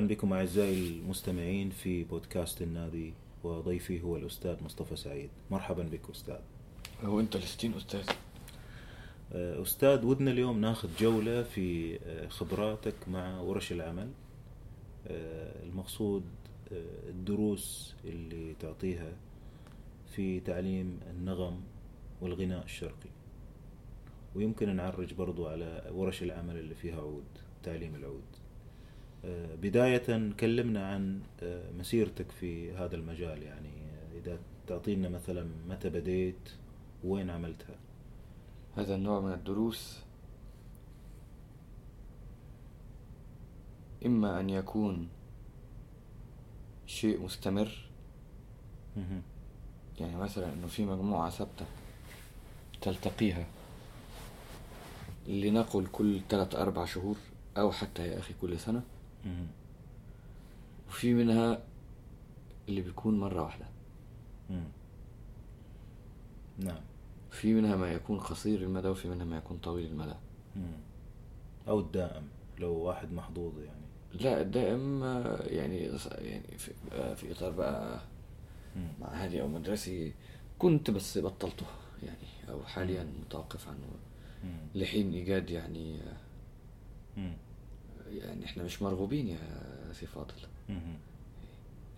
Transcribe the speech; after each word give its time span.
مرحبا 0.00 0.14
بكم 0.14 0.32
أعزائي 0.32 0.88
المستمعين 0.88 1.70
في 1.70 2.04
بودكاست 2.04 2.62
النادي 2.62 3.12
وضيفي 3.44 4.02
هو 4.02 4.16
الأستاذ 4.16 4.64
مصطفى 4.64 4.96
سعيد. 4.96 5.30
مرحبا 5.50 5.82
بك 5.82 6.10
أستاذ. 6.10 6.38
هو 7.04 7.20
أنت 7.20 7.36
لستين 7.36 7.74
أستاذ. 7.74 8.08
آه، 9.32 9.62
أستاذ 9.62 10.04
ودنا 10.04 10.30
اليوم 10.30 10.60
ناخذ 10.60 10.88
جولة 11.00 11.42
في 11.42 11.98
آه، 12.06 12.28
خبراتك 12.28 12.94
مع 13.08 13.40
ورش 13.40 13.72
العمل. 13.72 14.10
آه، 15.08 15.62
المقصود 15.62 16.22
الدروس 17.08 17.94
اللي 18.04 18.54
تعطيها 18.60 19.12
في 20.14 20.40
تعليم 20.40 21.00
النغم 21.10 21.60
والغناء 22.20 22.64
الشرقي. 22.64 23.10
ويمكن 24.34 24.76
نعرج 24.76 25.14
برضو 25.14 25.48
على 25.48 25.90
ورش 25.94 26.22
العمل 26.22 26.56
اللي 26.56 26.74
فيها 26.74 27.00
عود 27.00 27.24
تعليم 27.62 27.94
العود. 27.94 28.39
بداية 29.62 30.32
كلمنا 30.40 30.86
عن 30.86 31.20
آه، 31.42 31.70
مسيرتك 31.72 32.30
في 32.30 32.72
هذا 32.72 32.96
المجال 32.96 33.42
يعني 33.42 33.68
آه، 33.68 34.18
إذا 34.18 34.38
تعطينا 34.66 35.08
مثلا 35.08 35.48
متى 35.68 35.90
بديت 35.90 36.50
وين 37.04 37.30
عملتها 37.30 37.76
هذا 38.76 38.94
النوع 38.94 39.20
من 39.20 39.32
الدروس 39.32 39.98
إما 44.06 44.40
أن 44.40 44.50
يكون 44.50 45.08
شيء 46.86 47.22
مستمر. 47.22 47.90
يعني 50.00 50.16
مثلا 50.16 50.52
أنه 50.52 50.66
في 50.66 50.84
مجموعة 50.84 51.30
ثابتة 51.30 51.66
تلتقيها 52.80 53.46
لنقل 55.26 55.86
كل 55.86 56.20
ثلاث 56.28 56.54
أربع 56.54 56.84
شهور 56.84 57.16
أو 57.56 57.72
حتى 57.72 58.06
يا 58.08 58.18
أخي 58.18 58.34
كل 58.40 58.58
سنة. 58.58 58.82
وفي 60.88 61.14
منها 61.14 61.62
اللي 62.68 62.80
بيكون 62.80 63.20
مرة 63.20 63.42
واحدة. 63.42 63.66
نعم 66.58 66.80
في 67.30 67.54
منها 67.54 67.76
ما 67.76 67.92
يكون 67.92 68.18
قصير 68.20 68.62
المدى 68.62 68.88
وفي 68.88 69.08
منها 69.08 69.24
ما 69.24 69.36
يكون 69.36 69.56
طويل 69.58 69.86
المدى. 69.86 70.14
أو 71.68 71.80
الدائم 71.80 72.22
لو 72.58 72.72
واحد 72.74 73.12
محظوظ 73.12 73.52
يعني 73.58 73.80
لا 74.20 74.40
الدائم 74.40 75.02
آه، 75.02 75.42
يعني 75.42 75.76
يعني 76.18 76.58
في, 76.58 76.72
آه، 76.92 77.14
في 77.14 77.32
إطار 77.32 77.50
بقى. 77.50 78.00
معهدي 79.00 79.42
أو 79.42 79.48
مدرسي 79.48 80.12
كنت 80.58 80.90
بس 80.90 81.18
بطلته 81.18 81.66
يعني 82.02 82.50
أو 82.50 82.64
حاليا 82.64 83.04
متوقف 83.26 83.68
عنه. 83.68 83.78
لحين 84.74 85.12
إيجاد 85.12 85.50
يعني 85.50 86.00
مم. 87.16 87.32
يعني 88.10 88.44
إحنا 88.44 88.62
مش 88.62 88.82
مرغوبين 88.82 89.28
يا 89.28 89.38
سي 89.92 90.06
فاضل. 90.06 90.34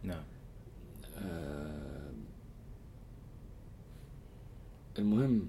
نعم 0.02 0.24
آه، 1.16 2.10
المهم. 4.98 5.48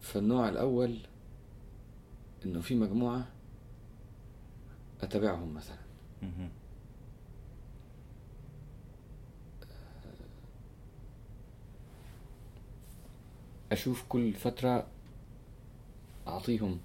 فالنوع 0.00 0.48
الأول 0.48 0.98
إنه 2.44 2.60
في 2.60 2.74
مجموعة 2.74 3.26
أتابعهم 5.02 5.54
مثلا. 5.54 5.76
أشوف 13.72 14.04
كل 14.08 14.32
فترة 14.32 14.86
أعطيهم 16.28 16.78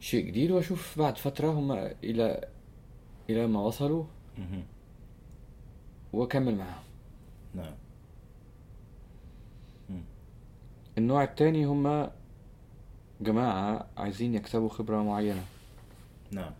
شيء 0.00 0.26
جديد 0.26 0.50
وأشوف 0.50 0.98
بعد 0.98 1.18
فترة 1.18 1.48
هم 1.48 1.72
إلى 2.04 2.48
إلى 3.30 3.46
ما 3.46 3.60
وصلوا. 3.60 4.04
مهم. 4.38 4.62
وأكمل 6.12 6.56
معاهم. 6.56 6.82
نعم. 7.54 7.74
النوع 10.98 11.24
التاني 11.24 11.64
هم 11.64 12.10
جماعة 13.20 13.86
عايزين 13.96 14.34
يكسبوا 14.34 14.68
خبرة 14.68 15.02
معينة. 15.02 15.44
نعم. 16.30 16.52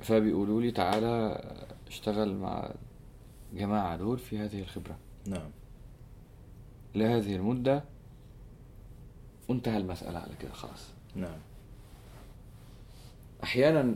فبيقولوا 0.00 0.60
لي 0.60 0.70
تعالى 0.70 1.44
اشتغل 1.86 2.36
مع 2.36 2.70
جماعة 3.54 3.96
دول 3.96 4.18
في 4.18 4.38
هذه 4.38 4.60
الخبرة. 4.60 4.98
نعم. 5.26 5.50
لهذه 6.94 7.36
المدة 7.36 7.84
وانتهى 9.48 9.76
المسألة 9.76 10.18
على 10.18 10.32
كده 10.40 10.52
خلاص. 10.52 10.99
نعم 11.14 11.38
أحيانا 13.44 13.94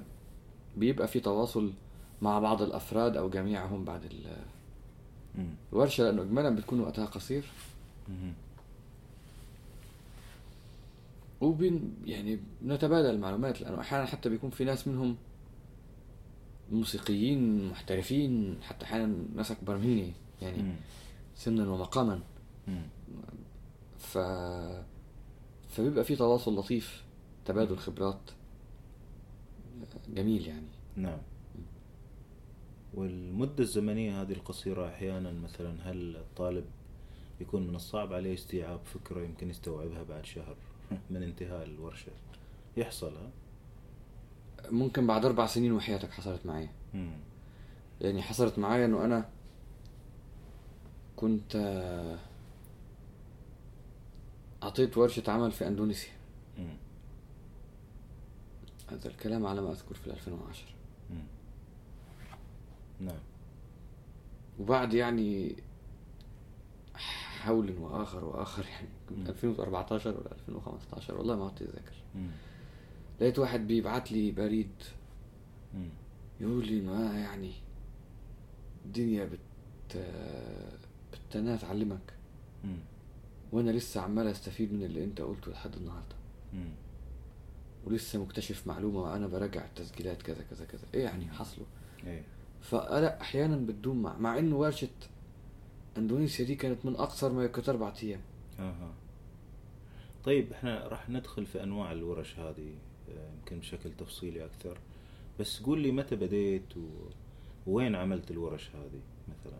بيبقى 0.77 1.09
في 1.09 1.21
تواصل 1.21 1.73
مع 2.23 2.39
بعض 2.39 2.63
الأفراد 2.63 3.17
أو 3.17 3.31
جميعهم 3.31 3.85
بعد 3.85 4.05
ال- 4.05 4.37
مم. 5.35 5.55
الورشة 5.73 6.05
لأنه 6.05 6.23
إجمالا 6.23 6.51
بتكون 6.51 6.81
وقتها 6.81 7.07
قصير. 7.07 7.45
وبين 11.41 11.95
يعني 12.07 12.39
بنتبادل 12.63 13.11
المعلومات 13.11 13.61
لأنه 13.61 13.81
أحيانا 13.81 14.07
حتى 14.07 14.29
بيكون 14.29 14.51
في 14.51 14.65
ناس 14.65 14.89
منهم 14.89 15.17
موسيقيين 16.73 17.69
محترفين 17.69 18.59
حتى 18.63 18.85
أحيانا 18.85 19.15
ناس 19.37 19.51
أكبر 19.51 19.77
مني 19.79 20.13
يعني. 20.43 20.73
سنا 21.37 21.71
ومقاما. 21.71 22.21
ف 23.99 24.19
فبيبقى 25.69 26.05
في 26.05 26.17
تواصل 26.17 26.57
لطيف 26.59 27.04
تبادل 27.45 27.77
خبرات 27.77 28.31
جميل 30.09 30.47
يعني 30.47 30.67
نعم 30.97 31.19
والمدة 32.95 33.65
الزمنية 33.65 34.23
هذه 34.23 34.33
القصيرة 34.33 34.89
أحيانا 34.89 35.33
مثلا 35.33 35.91
هل 35.91 36.17
الطالب 36.17 36.65
يكون 37.41 37.67
من 37.67 37.75
الصعب 37.75 38.13
عليه 38.13 38.35
استيعاب 38.35 38.81
فكرة 38.85 39.21
يمكن 39.21 39.51
يستوعبها 39.51 40.03
بعد 40.03 40.25
شهر 40.25 40.57
من 41.11 41.23
انتهاء 41.23 41.65
الورشة 41.67 42.13
يحصل 42.77 43.13
ها؟ 43.17 43.31
ممكن 44.71 45.07
بعد 45.07 45.25
أربع 45.25 45.47
سنين 45.47 45.73
وحياتك 45.73 46.11
حصلت 46.11 46.47
معي. 46.47 46.69
يعني 48.01 48.23
حصلت 48.23 48.59
معايا 48.59 48.85
إنه 48.87 49.05
أنا 49.05 49.29
كنت 51.17 51.57
آه، 51.57 52.19
أعطيت 54.63 54.99
ورشة 54.99 55.31
عمل 55.31 55.53
في 55.53 55.67
أندونيسيا 55.67 56.13
مم. 56.59 56.77
هذا 58.95 59.09
الكلام 59.09 59.47
على 59.47 59.61
ما 59.61 59.71
أذكر 59.73 59.95
في 59.95 60.11
2010 60.11 60.65
مم. 61.11 61.17
نعم 63.01 63.19
وبعد 64.61 64.95
يعني 64.95 65.57
حول 66.95 67.79
وآخر 67.79 68.25
وآخر 68.25 68.65
يعني. 68.67 68.89
من 69.11 69.27
2014 69.29 70.11
ولا 70.21 70.33
2015 70.33 71.19
والله 71.19 71.37
ما 71.37 71.45
عدت 71.45 71.63
مم. 72.15 72.29
لقيت 73.21 73.39
واحد 73.39 73.67
بيبعت 73.67 74.13
لي 74.13 74.31
بريد. 74.33 74.73
يقول 76.41 76.67
لي 76.67 76.81
ما 76.81 77.19
يعني 77.21 77.53
الدنيا 78.87 79.25
بت 79.25 79.99
بتنها 81.31 81.57
تعلمك 81.57 82.15
مم. 82.65 82.77
وأنا 83.53 83.71
لسه 83.71 84.01
عمال 84.01 84.27
أستفيد 84.27 84.73
من 84.73 84.83
اللي 84.83 85.05
أنت 85.05 85.21
قلته 85.21 85.51
لحد 85.53 85.75
النهارده. 85.77 86.17
ولسه 87.87 88.23
مكتشف 88.23 88.67
معلومة 88.67 89.01
وأنا 89.03 89.27
براجع 89.27 89.65
التسجيلات 89.65 90.23
كذا 90.23 90.45
كذا 90.51 90.65
كذا. 90.65 90.83
إيه 90.95 91.03
يعني 91.03 91.31
حصله؟ 91.31 91.65
إيه. 92.07 92.23
فأنا 92.63 93.21
أحيانا 93.21 93.57
بتدوم 93.57 94.03
مع 94.03 94.19
مع 94.19 94.39
إنه 94.39 94.57
ورشة 94.57 94.89
إندونيسيا 95.99 96.45
دي 96.45 96.55
كانت 96.55 96.87
من 96.87 96.97
أقصر 96.97 97.33
ما 97.33 97.47
كانت 97.47 97.69
أربع 97.69 97.93
أيام. 98.03 98.21
أها. 98.59 98.93
طيب 100.25 100.53
إحنا 100.53 100.89
راح 100.89 101.11
ندخل 101.11 101.47
في 101.47 101.63
أنواع 101.63 101.93
الورش 101.93 102.39
هذه 102.39 102.75
آه، 103.09 103.31
يمكن 103.39 103.59
بشكل 103.59 103.91
تفصيلي 103.99 104.45
أكثر. 104.45 104.79
بس 105.41 105.63
قول 105.63 105.81
لي 105.81 105.93
متى 105.93 106.17
بديت 106.17 106.77
و... 106.77 106.81
وين 107.67 107.95
عملت 107.95 108.31
الورش 108.31 108.71
هذه 108.71 109.01
مثلا؟ 109.29 109.59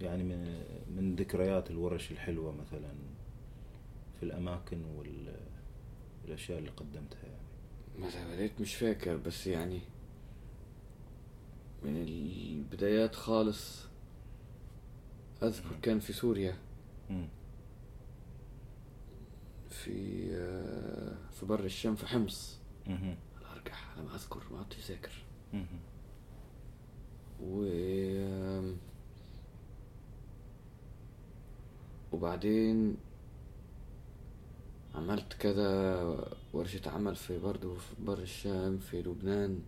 يعني 0.00 0.22
من 0.22 0.62
من 0.96 1.16
ذكريات 1.16 1.70
الورش 1.70 2.10
الحلوة 2.10 2.52
مثلا 2.52 2.92
في 4.20 4.22
الأماكن 4.22 4.84
والاشياء 6.26 6.58
اللي 6.58 6.70
قدمتها 6.70 7.22
يعني 7.24 8.06
متى 8.06 8.24
بديت 8.34 8.60
مش 8.60 8.74
فاكر 8.74 9.16
بس 9.16 9.46
يعني 9.46 9.80
من 11.82 11.96
البدايات 11.96 13.14
خالص 13.14 13.86
أذكر 15.42 15.76
كان 15.82 15.98
في 16.00 16.12
سوريا 16.12 16.56
مم. 17.10 17.28
في 19.70 20.26
آه، 20.34 21.16
في 21.32 21.46
بر 21.46 21.64
الشام 21.64 21.94
في 21.96 22.06
حمص 22.06 22.58
مهم. 22.86 23.16
أنا 23.40 23.52
أرجع 23.52 23.74
على 23.74 24.02
ما 24.02 24.14
أذكر 24.14 24.42
ما 24.52 24.58
عدتش 24.58 24.90
ذاكر. 24.90 25.12
و 27.42 27.64
وبعدين 32.12 32.96
عملت 34.96 35.32
كذا 35.32 36.00
ورشة 36.52 36.90
عمل 36.90 37.16
في 37.16 37.38
برضه 37.38 37.74
في 37.74 37.94
بر 37.98 38.18
الشام 38.18 38.78
في 38.78 39.02
لبنان. 39.02 39.60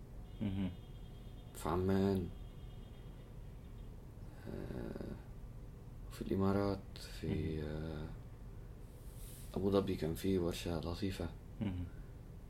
في 1.55 1.69
عمان 1.69 2.27
آه، 4.47 5.11
في 6.11 6.21
الإمارات 6.21 6.79
في 7.21 7.63
آه، 7.63 8.07
أبو 9.53 9.71
ظبي 9.71 9.95
كان 9.95 10.15
في 10.15 10.37
ورشة 10.37 10.79
لطيفة. 10.79 11.29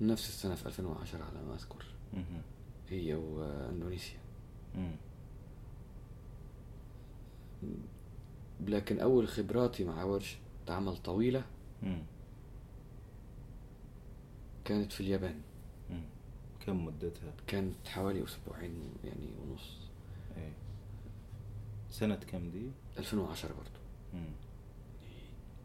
نفس 0.02 0.30
السنة 0.30 0.56
في 0.56 0.66
2010 0.66 1.24
على 1.24 1.44
ما 1.48 1.54
أذكر. 1.56 1.86
هي 2.90 3.16
وأندونيسيا 3.16 4.20
مم. 4.76 4.92
لكن 8.68 9.00
أول 9.00 9.28
خبراتي 9.28 9.84
مع 9.84 10.04
ورشة 10.04 10.38
عمل 10.70 10.98
طويلة. 10.98 11.44
كانت 14.70 14.92
في 14.92 15.02
اليابان 15.02 15.36
مم. 15.90 16.02
كم 16.66 16.86
مدتها؟ 16.86 17.34
كانت 17.48 17.88
حوالي 17.88 18.24
أسبوعين 18.24 18.74
يعني 19.04 19.28
ونص 19.42 19.78
إيه 20.38 20.52
سنة 21.92 22.16
كم 22.16 22.50
دي؟ 22.52 22.72
2010 22.98 23.48
برضو 23.54 23.70
مم. 24.14 24.20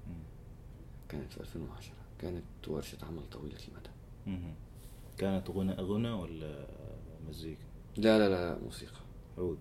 مم. 0.09 0.23
كانت 1.09 1.33
في 1.33 1.41
2010 1.41 1.93
كانت 2.19 2.45
ورشة 2.69 2.99
عمل 3.07 3.23
طويلة 3.33 3.59
المدى 3.69 3.91
مهم. 4.27 4.55
كانت 5.19 5.51
غنى 5.51 5.73
غنى 5.73 6.11
ولا 6.11 6.67
مزيكا؟ 7.29 7.65
لا 7.97 8.19
لا 8.19 8.29
لا 8.29 8.59
موسيقى 8.65 9.01
عود 9.39 9.59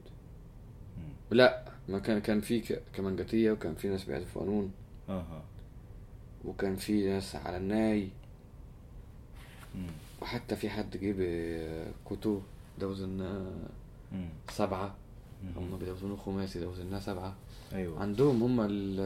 مم. 0.98 1.38
لا 1.38 1.72
ما 1.90 2.00
كان 2.00 2.20
كان 2.22 2.42
في 2.42 2.80
كمانجاتية 2.94 3.52
وكان 3.52 3.76
في 3.76 3.88
ناس 3.90 4.04
بيعزفوا 4.06 4.42
قانون 4.42 4.72
أها 5.10 5.44
وكان 6.46 6.76
في 6.76 7.06
ناس 7.10 7.36
على 7.36 7.58
الناي 7.58 8.02
مم. 8.04 8.10
وحتى 10.22 10.56
في 10.56 10.70
حد 10.70 10.98
جه 10.98 11.14
بكوتو 11.18 12.40
دوزن 12.80 13.18
مم. 14.12 14.30
سبعة. 14.50 14.96
هم 15.58 15.78
بيدوزنوه 15.78 16.18
خماسي 16.18 16.60
دوزناه 16.60 17.00
سبعة. 17.00 17.36
أيوه. 17.74 18.00
عندهم 18.00 18.44
هم 18.44 18.68
ال 18.70 19.00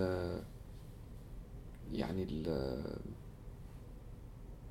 يعني 1.93 2.23
ال 2.29 2.47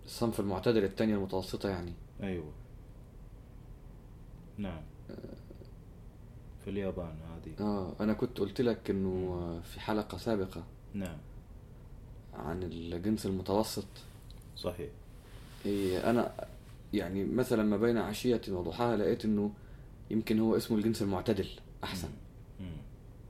الصنف 0.05 0.41
المعتدل 0.41 0.85
التانية 0.85 1.15
المتوسطة 1.15 1.69
يعني. 1.69 1.93
أيوه. 2.23 2.53
نعم. 4.59 4.83
في 6.65 6.71
اليابان 6.71 7.17
هذه. 7.35 7.55
آه 7.61 7.93
أنا 8.01 8.13
كنت 8.13 8.39
قلت 8.41 8.61
لك 8.61 8.91
إنه 8.91 9.61
في 9.61 9.81
حلقة 9.81 10.19
سابقة 10.19 10.65
نعم. 10.95 11.19
عن 12.35 12.63
الجنس 12.63 13.27
المتوسط. 13.27 13.87
صحيح. 14.57 14.91
أنا 16.11 16.33
يعني 16.93 17.25
مثلا 17.25 17.63
ما 17.63 17.77
بين 17.77 17.99
عشية 17.99 18.41
وضحاها 18.49 18.97
لقيت 18.97 19.25
إنه 19.25 19.53
يمكن 20.11 20.39
هو 20.39 20.57
اسمه 20.57 20.79
الجنس 20.79 21.03
المعتدل 21.03 21.49
أحسن. 21.85 22.09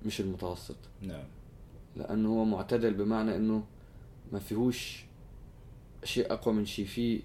مش 0.06 0.20
المتوسط. 0.20 0.76
نعم. 1.02 1.24
لأنه 1.96 2.28
هو 2.28 2.44
معتدل 2.44 2.94
بمعنى 2.94 3.36
إنه 3.36 3.64
ما 4.32 4.38
فيهوش 4.38 5.04
شيء 6.04 6.32
أقوى 6.32 6.54
من 6.54 6.66
شيء 6.66 6.86
فيه 6.86 7.20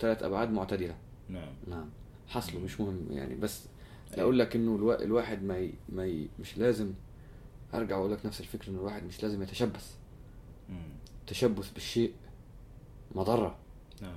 ثلاث 0.00 0.22
أبعاد 0.22 0.50
معتدلة. 0.50 0.96
نعم. 1.28 1.52
نعم. 1.66 1.88
حصله 2.28 2.60
مش 2.60 2.80
مهم 2.80 3.06
يعني. 3.10 3.34
بس 3.34 3.66
أيوة. 4.12 4.22
أقول 4.22 4.38
لك 4.38 4.56
إنه 4.56 4.76
الوا... 4.76 5.02
الواحد 5.04 5.42
ما 5.42 5.58
ي... 5.58 5.74
ما 5.88 6.06
ي... 6.06 6.28
مش 6.40 6.58
لازم 6.58 6.92
أرجع 7.74 7.96
وأقول 7.96 8.12
لك 8.12 8.26
نفس 8.26 8.40
الفكرة 8.40 8.70
إنه 8.70 8.78
الواحد 8.78 9.04
مش 9.04 9.22
لازم 9.22 9.42
يتشبث. 9.42 9.96
التشبث 11.20 11.70
بالشيء 11.72 12.12
مضرة. 13.14 13.56
نعم. 14.02 14.16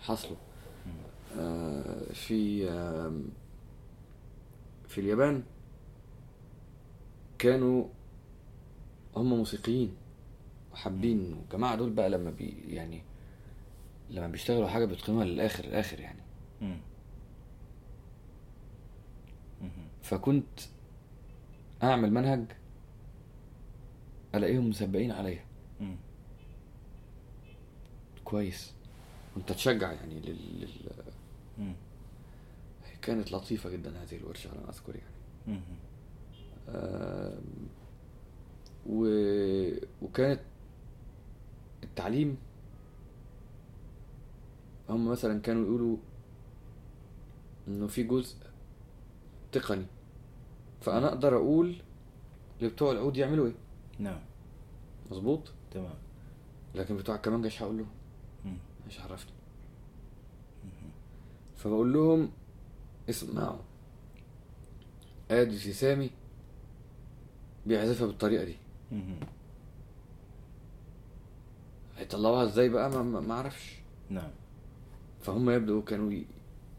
حصله 0.00 0.36
مم. 0.86 0.92
آه 1.40 2.12
في 2.12 2.66
في 4.88 5.00
اليابان 5.00 5.42
كانوا 7.38 7.84
هم 9.16 9.30
موسيقيين 9.30 9.96
وحابين 10.72 11.18
الجماعة 11.44 11.76
دول 11.76 11.90
بقى 11.90 12.10
لما 12.10 12.30
بي 12.30 12.54
يعني 12.68 13.02
لما 14.10 14.28
بيشتغلوا 14.28 14.68
حاجة 14.68 14.84
بيتقنوها 14.84 15.24
للآخر 15.24 15.64
الآخر 15.64 16.00
يعني. 16.00 16.22
فكنت 20.02 20.60
أعمل 21.82 22.12
منهج 22.12 22.44
ألاقيهم 24.34 24.68
مسبقين 24.68 25.10
عليا. 25.10 25.44
كويس. 28.24 28.74
وأنت 29.36 29.52
تشجع 29.52 29.92
يعني 29.92 30.20
لل... 30.20 30.60
لل... 31.58 31.74
كانت 33.02 33.32
لطيفة 33.32 33.70
جدا 33.70 34.02
هذه 34.02 34.16
الورشة 34.16 34.50
على 34.50 34.60
ما 34.60 34.68
أذكر 34.70 34.94
يعني. 34.96 35.60
آم، 36.68 37.42
و... 38.86 39.06
وكانت 40.02 40.40
التعليم 41.84 42.36
هم 44.88 45.08
مثلا 45.10 45.40
كانوا 45.40 45.64
يقولوا 45.66 45.96
إنه 47.68 47.86
في 47.86 48.02
جزء 48.02 48.36
تقني 49.52 49.86
فأنا 50.80 51.08
أقدر 51.08 51.36
أقول 51.36 51.76
لبتوع 52.60 52.92
العود 52.92 53.16
يعملوا 53.16 53.46
إيه؟ 53.46 53.54
نعم. 53.98 54.20
مظبوط؟ 55.10 55.52
تمام. 55.70 55.94
لكن 56.74 56.96
بتوع 56.96 57.14
الكمانجة 57.14 57.46
مش 57.46 57.62
هقول 57.62 57.78
لهم 57.78 57.86
مش 58.92 59.00
عرفني. 59.00 59.32
فبقول 61.56 61.92
لهم 61.92 62.30
اسمعوا. 63.10 63.58
ادي 65.30 65.58
سامي 65.58 66.10
بيعزفها 67.66 68.06
بالطريقة 68.06 68.44
دي. 68.44 68.56
هيطلعوها 71.96 72.44
إزاي 72.44 72.68
بقى؟ 72.68 72.90
ما, 72.90 73.02
ما 73.20 73.34
أعرفش. 73.34 73.74
نعم. 74.10 74.30
فهم 75.20 75.50
يبدو 75.50 75.82
كانوا 75.82 76.22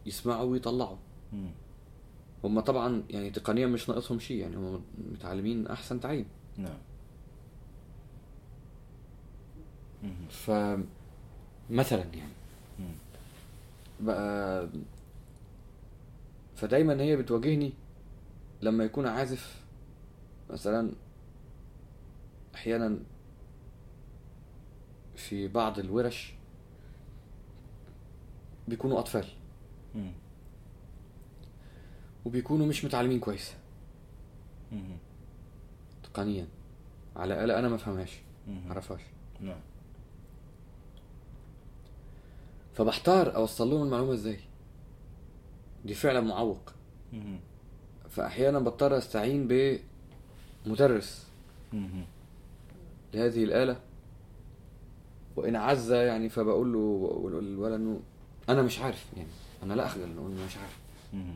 يسمعوا 0.06 0.44
ويطلعوا. 0.52 0.98
مم. 1.34 1.52
هم 2.44 2.60
طبعا 2.60 3.04
يعني 3.10 3.30
تقنيا 3.30 3.68
مش 3.68 3.90
ناقصهم 3.90 4.20
شيء 4.20 4.38
يعني 4.38 4.56
هم 4.56 4.84
متعلمين 5.12 5.68
أحسن 5.68 6.00
تعليم. 6.00 6.26
نعم. 6.58 6.78
ف 10.30 10.52
مثلا 11.74 12.02
يعني 12.04 12.32
مم. 12.80 12.86
بقى 14.00 14.68
فدايما 16.56 17.02
هي 17.02 17.16
بتواجهني 17.16 17.74
لما 18.62 18.84
يكون 18.84 19.08
عازف 19.08 19.62
مثلا 20.50 20.92
أحيانا 22.56 23.00
في 25.16 25.48
بعض 25.48 25.80
الورش 25.80 26.34
بيكونوا 28.68 29.00
أطفال. 29.00 29.26
وبيكونوا 32.26 32.66
مش 32.68 32.86
متعلمين 32.86 33.20
كويس. 33.20 33.54
تقنيا 36.04 36.48
على 37.16 37.44
آلة 37.44 37.60
أنا 37.60 37.70
ما 37.70 37.76
أفهمهاش 37.76 38.12
مم. 38.48 38.62
ما 38.66 38.72
أعرفهاش 38.72 39.02
نعم 39.42 39.60
فبحتار 42.74 43.36
أوصل 43.36 43.70
لهم 43.70 43.84
المعلومة 43.84 44.14
إزاي 44.14 44.40
دي 45.86 45.94
فعلا 45.94 46.22
معوق. 46.22 46.74
فاحيانا 48.10 48.60
بضطر 48.60 48.98
أستعين 48.98 49.48
بمدرس. 50.66 51.28
لهذه 53.14 53.44
الآلة 53.44 53.80
وإن 55.36 55.56
عز 55.56 55.92
يعني 55.92 56.30
فبقول 56.30 56.74
له 56.74 57.00
بقول 57.02 57.46
للولد 57.46 57.74
إنه 57.74 58.00
أنا 58.50 58.62
مش 58.62 58.80
عارف 58.80 59.06
يعني 59.18 59.30
أنا 59.64 59.74
لا 59.74 59.86
أخجل 59.86 60.04
إنه 60.04 60.22
أنا 60.22 60.46
مش 60.46 60.58
عارف 60.58 60.78
مم. 61.14 61.34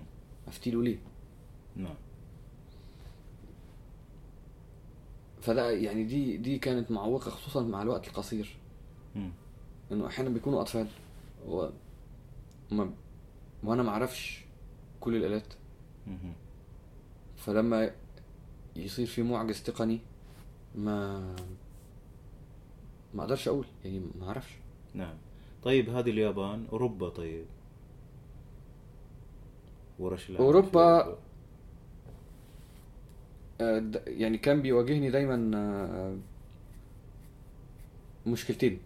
أفتي 0.47 0.71
له 0.71 0.83
ليه؟ 0.83 0.97
نعم 1.75 1.95
فده 5.41 5.71
يعني 5.71 6.03
دي 6.03 6.37
دي 6.37 6.57
كانت 6.59 6.91
معوقة 6.91 7.31
خصوصا 7.31 7.61
مع 7.63 7.81
الوقت 7.81 8.07
القصير 8.07 8.55
مم. 9.15 9.31
إنه 9.91 10.07
أحيانا 10.07 10.29
بيكونوا 10.29 10.61
أطفال 10.61 10.87
و... 11.45 11.69
ما... 12.71 12.93
وأنا 13.63 13.83
ما 13.83 13.89
أعرفش 13.89 14.45
كل 14.99 15.15
الآلات. 15.15 15.53
مم. 16.07 16.33
فلما 17.37 17.91
يصير 18.75 19.07
في 19.07 19.23
معجز 19.23 19.63
تقني 19.63 19.99
ما 20.75 21.19
ما 23.13 23.23
أقدرش 23.23 23.47
أقول 23.47 23.65
يعني 23.85 24.01
ما 24.19 24.27
أعرفش. 24.27 24.53
نعم. 24.93 25.15
طيب 25.63 25.89
هذه 25.89 26.09
اليابان 26.09 26.67
أوروبا 26.71 27.09
طيب. 27.09 27.45
ورش 29.99 30.31
أوروبا 30.31 31.17
آه، 33.61 33.91
يعني 34.07 34.37
كان 34.37 34.61
بيواجهني 34.61 35.09
دايما 35.09 35.57
آه، 35.57 36.17
مشكلتين. 38.29 38.79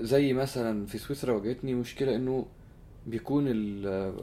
زي 0.00 0.32
مثلا 0.32 0.86
في 0.86 0.98
سويسرا 0.98 1.32
واجهتني 1.32 1.74
مشكلة 1.74 2.16
إنه 2.16 2.46
بيكون 3.06 3.44
ال- 3.48 4.14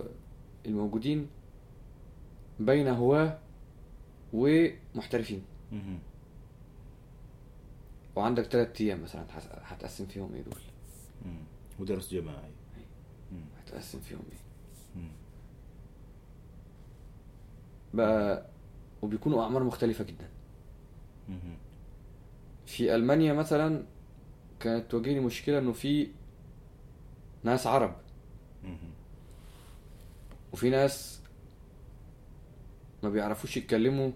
الموجودين 0.65 1.27
بين 2.59 2.87
هواة 2.87 3.37
ومحترفين. 4.33 5.41
وعندك 8.15 8.43
ثلاث 8.43 8.81
أيام 8.81 9.03
مثلا 9.03 9.21
هت- 9.21 9.59
هتقسم 9.63 10.05
فيهم 10.05 10.33
إيه 10.35 10.41
دول. 10.41 10.59
ودرس 11.79 12.13
جماعي. 12.13 12.51
هتقسم 13.59 13.99
فيهم 13.99 14.21
إيه. 14.31 14.39
بقى 17.93 18.45
وبيكونوا 19.01 19.43
أعمار 19.43 19.63
مختلفة 19.63 20.03
جدا 20.03 20.29
مم. 21.29 21.39
في 22.65 22.95
ألمانيا 22.95 23.33
مثلا 23.33 23.83
كانت 24.59 24.91
تواجهني 24.91 25.19
مشكلة 25.19 25.59
إنه 25.59 25.71
في 25.71 26.07
ناس 27.43 27.67
عرب. 27.67 27.95
وفي 30.53 30.69
ناس 30.69 31.21
ما 33.03 33.09
بيعرفوش 33.09 33.57
يتكلموا 33.57 34.11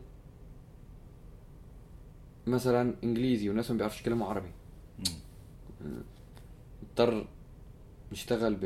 مثلا 2.48 2.96
إنجليزي 3.04 3.50
وناس 3.50 3.72
ما 3.72 3.78
بيعرفوش 3.78 4.00
يتكلموا 4.00 4.28
عربي. 4.28 4.52
اضطر 6.84 7.28
نشتغل 8.12 8.56
ب 8.56 8.66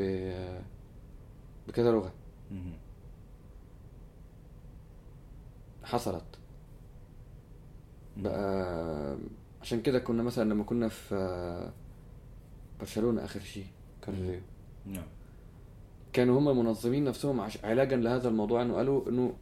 بكذا 1.68 2.12
مم. 2.50 2.72
حصلت 5.84 6.38
بقى 8.16 9.18
عشان 9.64 9.82
كده 9.82 9.98
كنا 9.98 10.22
مثلا 10.22 10.50
لما 10.50 10.64
كنا 10.64 10.88
في 10.88 11.72
برشلونة 12.80 13.24
آخر 13.24 13.40
شيء 13.40 13.66
كان 14.02 14.28
ريو 14.28 14.40
نعم. 14.86 15.06
كانوا 16.12 16.38
هم 16.38 16.48
المنظمين 16.48 17.04
نفسهم 17.04 17.40
عش... 17.40 17.64
علاجا 17.64 17.96
لهذا 17.96 18.28
الموضوع 18.28 18.62
إنه 18.62 18.74
قالوا 18.74 19.08
إنه 19.08 19.34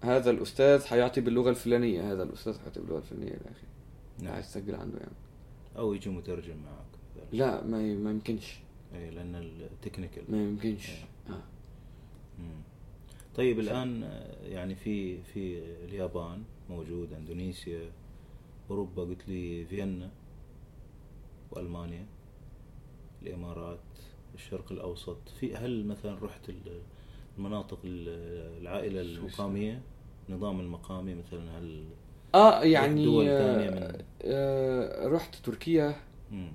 هذا 0.00 0.30
الأستاذ 0.30 0.84
هيعطي 0.88 1.20
باللغة 1.20 1.50
الفلانية 1.50 2.12
هذا 2.12 2.22
الأستاذ 2.22 2.56
هيعطي 2.62 2.80
باللغة 2.80 2.98
الفلانية 2.98 3.28
إلى 3.28 3.40
آخره. 3.40 3.68
نعم. 4.24 4.34
عايز 4.34 4.52
تسجل 4.52 4.74
عنده 4.74 4.98
يعني. 4.98 5.16
أو 5.76 5.94
يجي 5.94 6.10
مترجم 6.10 6.56
معك. 6.56 7.26
لا 7.32 7.64
ما. 7.64 7.78
ما 7.94 8.10
يمكنش. 8.10 8.58
اي 8.94 9.10
لأن 9.10 9.34
التكنيكال 9.34 10.22
ما 10.28 10.42
يمكنش. 10.42 10.90
آه. 11.28 11.42
مم. 12.38 12.62
طيب 13.36 13.60
الآن 13.60 14.02
آه، 14.02 14.46
يعني 14.46 14.74
في 14.74 15.22
في 15.22 15.58
اليابان 15.84 16.42
موجود 16.70 17.12
إندونيسيا. 17.12 17.90
اوروبا 18.70 19.02
قلت 19.02 19.28
لي 19.28 19.64
فيينا 19.64 20.10
وألمانيا 21.50 22.06
الإمارات 23.22 23.78
الشرق 24.34 24.72
الأوسط 24.72 25.28
في 25.40 25.56
هل 25.56 25.86
مثلا 25.86 26.18
رحت 26.24 26.48
ال- 26.48 26.82
المناطق 27.38 27.78
ال- 27.84 28.60
العائلة 28.62 29.02
سويسرا. 29.02 29.18
المقاميه 29.24 29.82
نظام 30.28 30.60
المقامي 30.60 31.14
مثلا 31.14 31.58
هل 31.58 31.84
آه 32.34 32.62
يعني 32.64 33.04
دول 33.04 33.28
آه، 33.28 33.38
ثانية 33.38 33.70
من- 33.70 34.04
آه 34.22 35.08
رحت 35.08 35.34
تركيا 35.34 35.96
مم. 36.30 36.52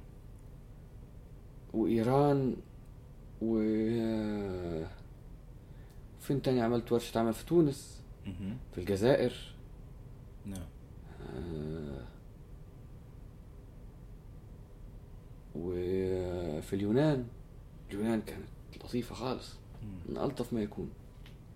وإيران 1.73 2.55
و 3.41 3.57
آه، 3.59 4.87
فين 6.19 6.41
تاني 6.41 6.61
عملت 6.61 6.91
ورشة 6.91 7.19
عمل 7.19 7.33
في 7.33 7.45
تونس. 7.45 8.03
في 8.71 8.77
الجزائر 8.77 9.33
نعم 10.45 10.59
آه، 10.61 10.78
وفي 15.55 16.73
اليونان 16.73 17.27
اليونان 17.89 18.21
كانت 18.21 18.47
لطيفة 18.83 19.15
خالص. 19.15 19.55
من 20.09 20.17
ألطف 20.17 20.53
ما 20.53 20.61
يكون 20.61 20.89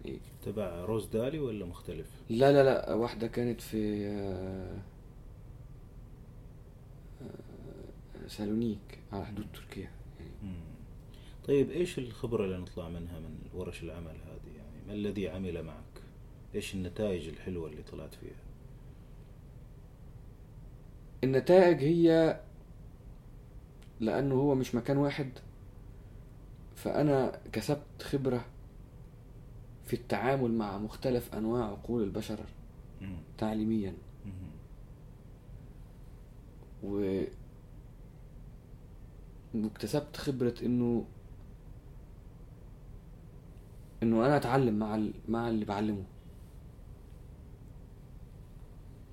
إيه. 0.06 0.20
تبع 0.46 0.86
روز 0.86 1.06
دالي 1.06 1.40
ولا 1.40 1.66
مختلف؟ 1.66 2.08
لا 2.30 2.52
لا 2.52 2.64
لا 2.64 2.94
واحدة 2.94 3.28
كانت 3.28 3.62
في 3.62 4.08
آه، 4.08 4.78
آه، 7.22 8.28
سالونيك 8.28 9.00
على 9.12 9.26
حدود 9.26 9.46
تركيا 9.54 9.92
يعني. 10.20 10.58
طيب 11.48 11.72
إيش 11.72 11.98
الخبرة 12.00 12.46
اللي 12.46 12.58
نطلع 12.58 12.90
منها 12.90 13.20
من 13.20 13.36
ورش 13.54 13.84
العمل 13.84 14.16
هذه 14.26 14.58
يعني 14.58 14.88
ما 14.88 14.94
الذي 14.94 15.30
عمل 15.30 15.64
معك؟ 15.64 16.04
إيش 16.56 16.74
النتائج 16.74 17.28
الحلوة 17.28 17.70
اللي 17.70 17.84
طلعت 17.84 18.14
فيها؟ 18.16 18.43
النتائج 21.24 21.84
هي 21.84 22.40
لأنه 24.00 24.36
هو 24.36 24.56
مش 24.56 24.76
مكان 24.76 24.98
واحد 24.98 25.30
فأنا 26.76 27.40
كسبت 27.52 28.02
خبرة 28.02 28.46
في 29.86 29.94
التعامل 29.94 30.52
مع 30.52 30.78
مختلف 30.78 31.36
أنواع 31.36 31.66
عقول 31.66 32.04
البشر. 32.04 32.40
تعليميا. 33.38 33.94
و 36.84 37.22
واكتسبت 39.54 40.18
خبرة 40.18 40.54
إنه 40.66 41.06
إنه 44.04 44.26
أنا 44.26 44.38
أتعلم 44.38 44.80
مع 44.80 44.96
ال... 44.96 45.14
مع 45.28 45.50
اللي 45.50 45.66
بعلمه. 45.66 46.04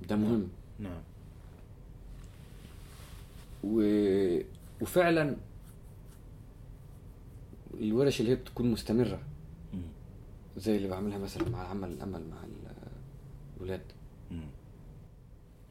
ده 0.09 0.17
مهم. 0.17 0.49
نعم. 0.79 1.03
و... 3.65 3.83
وفعلا 4.83 5.37
الورش 7.75 8.21
اللي 8.21 8.31
هي 8.33 8.37
بتكون 8.37 8.71
مستمرة 8.71 9.23
مم. 9.75 9.83
زي 10.57 10.77
اللي 10.77 10.89
بعملها 10.89 11.19
مثلا 11.19 11.49
مع 11.49 11.63
العمل 11.63 11.89
الأمل 11.93 12.29
مع 12.31 12.45
ال- 12.45 12.75
الولاد. 13.57 13.83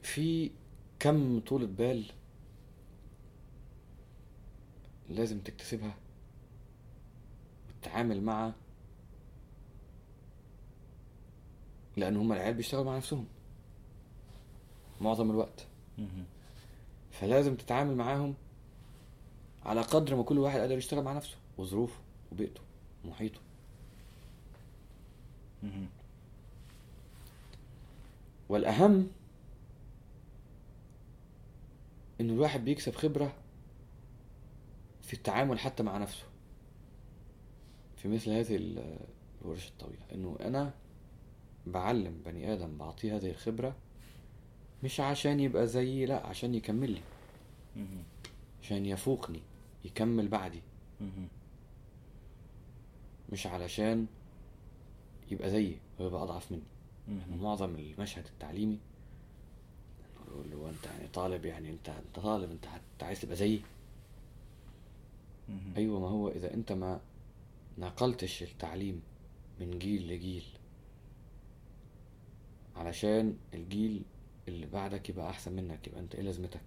في 0.01 0.51
كم 0.99 1.39
طولة 1.39 1.65
بال 1.67 2.05
لازم 5.09 5.39
تكتسبها 5.39 5.95
وتتعامل 7.69 8.21
مع 8.21 8.51
لأن 11.97 12.17
هما 12.17 12.35
العيال 12.35 12.53
بيشتغلوا 12.53 12.85
مع 12.85 12.97
نفسهم 12.97 13.25
معظم 15.01 15.31
الوقت. 15.31 15.65
فلازم 17.19 17.55
تتعامل 17.55 17.95
معاهم 17.95 18.33
على 19.65 19.81
قدر 19.81 20.15
ما 20.15 20.23
كل 20.23 20.37
واحد 20.37 20.59
قادر 20.59 20.77
يشتغل 20.77 21.03
مع 21.03 21.13
نفسه 21.13 21.35
وظروفه 21.57 21.99
وبيئته 22.31 22.61
ومحيطه. 23.05 23.39
والأهم 28.49 29.07
إن 32.21 32.29
الواحد 32.29 32.65
بيكسب 32.65 32.95
خبرة 32.95 33.33
في 35.03 35.13
التعامل 35.13 35.59
حتى 35.59 35.83
مع 35.83 35.97
نفسه 35.97 36.23
في 37.97 38.07
مثل 38.07 38.31
هذه 38.31 38.55
ال- 38.55 38.97
الورش 39.41 39.67
الطويلة 39.67 40.01
إنه 40.13 40.37
أنا 40.41 40.73
بعلم 41.67 42.21
بني 42.25 42.53
آدم 42.53 42.77
بعطيه 42.77 43.15
هذه 43.15 43.29
الخبرة 43.29 43.75
مش 44.83 44.99
عشان 44.99 45.39
يبقى 45.39 45.67
زيي 45.67 46.05
لا 46.05 46.25
عشان 46.27 46.55
يكمل 46.55 46.91
لي. 46.91 47.01
عشان 48.63 48.85
يفوقني 48.85 49.39
يكمل 49.85 50.27
بعدي. 50.27 50.61
مش 53.31 53.47
علشان 53.47 54.05
يبقى 55.31 55.49
زيي 55.49 55.77
ويبقى 55.99 56.23
أضعف 56.23 56.51
مني 56.51 56.61
مم. 57.07 57.41
معظم 57.41 57.75
المشهد 57.75 58.25
التعليمي 58.25 58.79
يقول 60.27 60.51
له 60.51 60.69
أنت 60.69 60.85
يعني 60.85 61.07
طالب 61.07 61.45
يعني 61.45 61.69
أنت 61.69 61.89
أنت 61.89 62.19
طالب 62.19 62.51
أنت 62.51 62.67
هت- 62.67 63.03
عايز 63.03 63.21
تبقى 63.21 63.35
زيي. 63.35 63.61
أيوه 65.77 65.99
ما 65.99 66.07
هو 66.07 66.29
إذا 66.29 66.53
أنت 66.53 66.71
ما 66.71 66.99
نقلتش 67.77 68.43
التعليم 68.43 69.01
من 69.59 69.79
جيل 69.79 70.07
لجيل 70.07 70.43
علشان 72.75 73.37
الجيل 73.53 74.01
اللي 74.49 74.65
بعدك 74.65 75.09
يبقى 75.09 75.29
أحسن 75.29 75.53
منك 75.53 75.87
يبقى 75.87 75.99
أنت 75.99 76.15
إيه 76.15 76.21
لازمتك. 76.21 76.61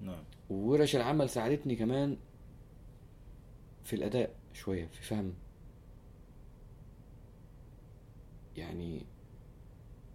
نعم. 0.00 0.24
وورش 0.50 0.96
العمل 0.96 1.30
ساعدتني 1.30 1.76
كمان 1.76 2.16
في 3.84 3.96
الأداء 3.96 4.34
شوية 4.52 4.86
في 4.86 5.02
فهم. 5.02 5.34
يعني 8.56 9.02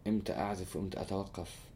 إمتى 0.07 0.33
أعزف 0.33 0.75
وإمتى 0.75 1.01
أتوقف؟ 1.01 1.69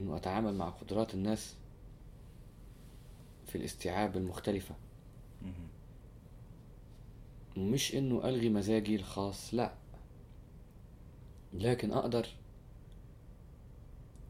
إنه 0.00 0.16
أتعامل 0.16 0.54
مع 0.54 0.68
قدرات 0.68 1.14
الناس 1.14 1.56
في 3.46 3.58
الاستيعاب 3.58 4.16
المختلفة. 4.16 4.74
ومش 7.56 7.94
إنه 7.94 8.28
ألغي 8.28 8.48
مزاجي 8.48 8.96
الخاص 8.96 9.54
لا 9.54 9.74
لكن 11.52 11.92
أقدر 11.92 12.26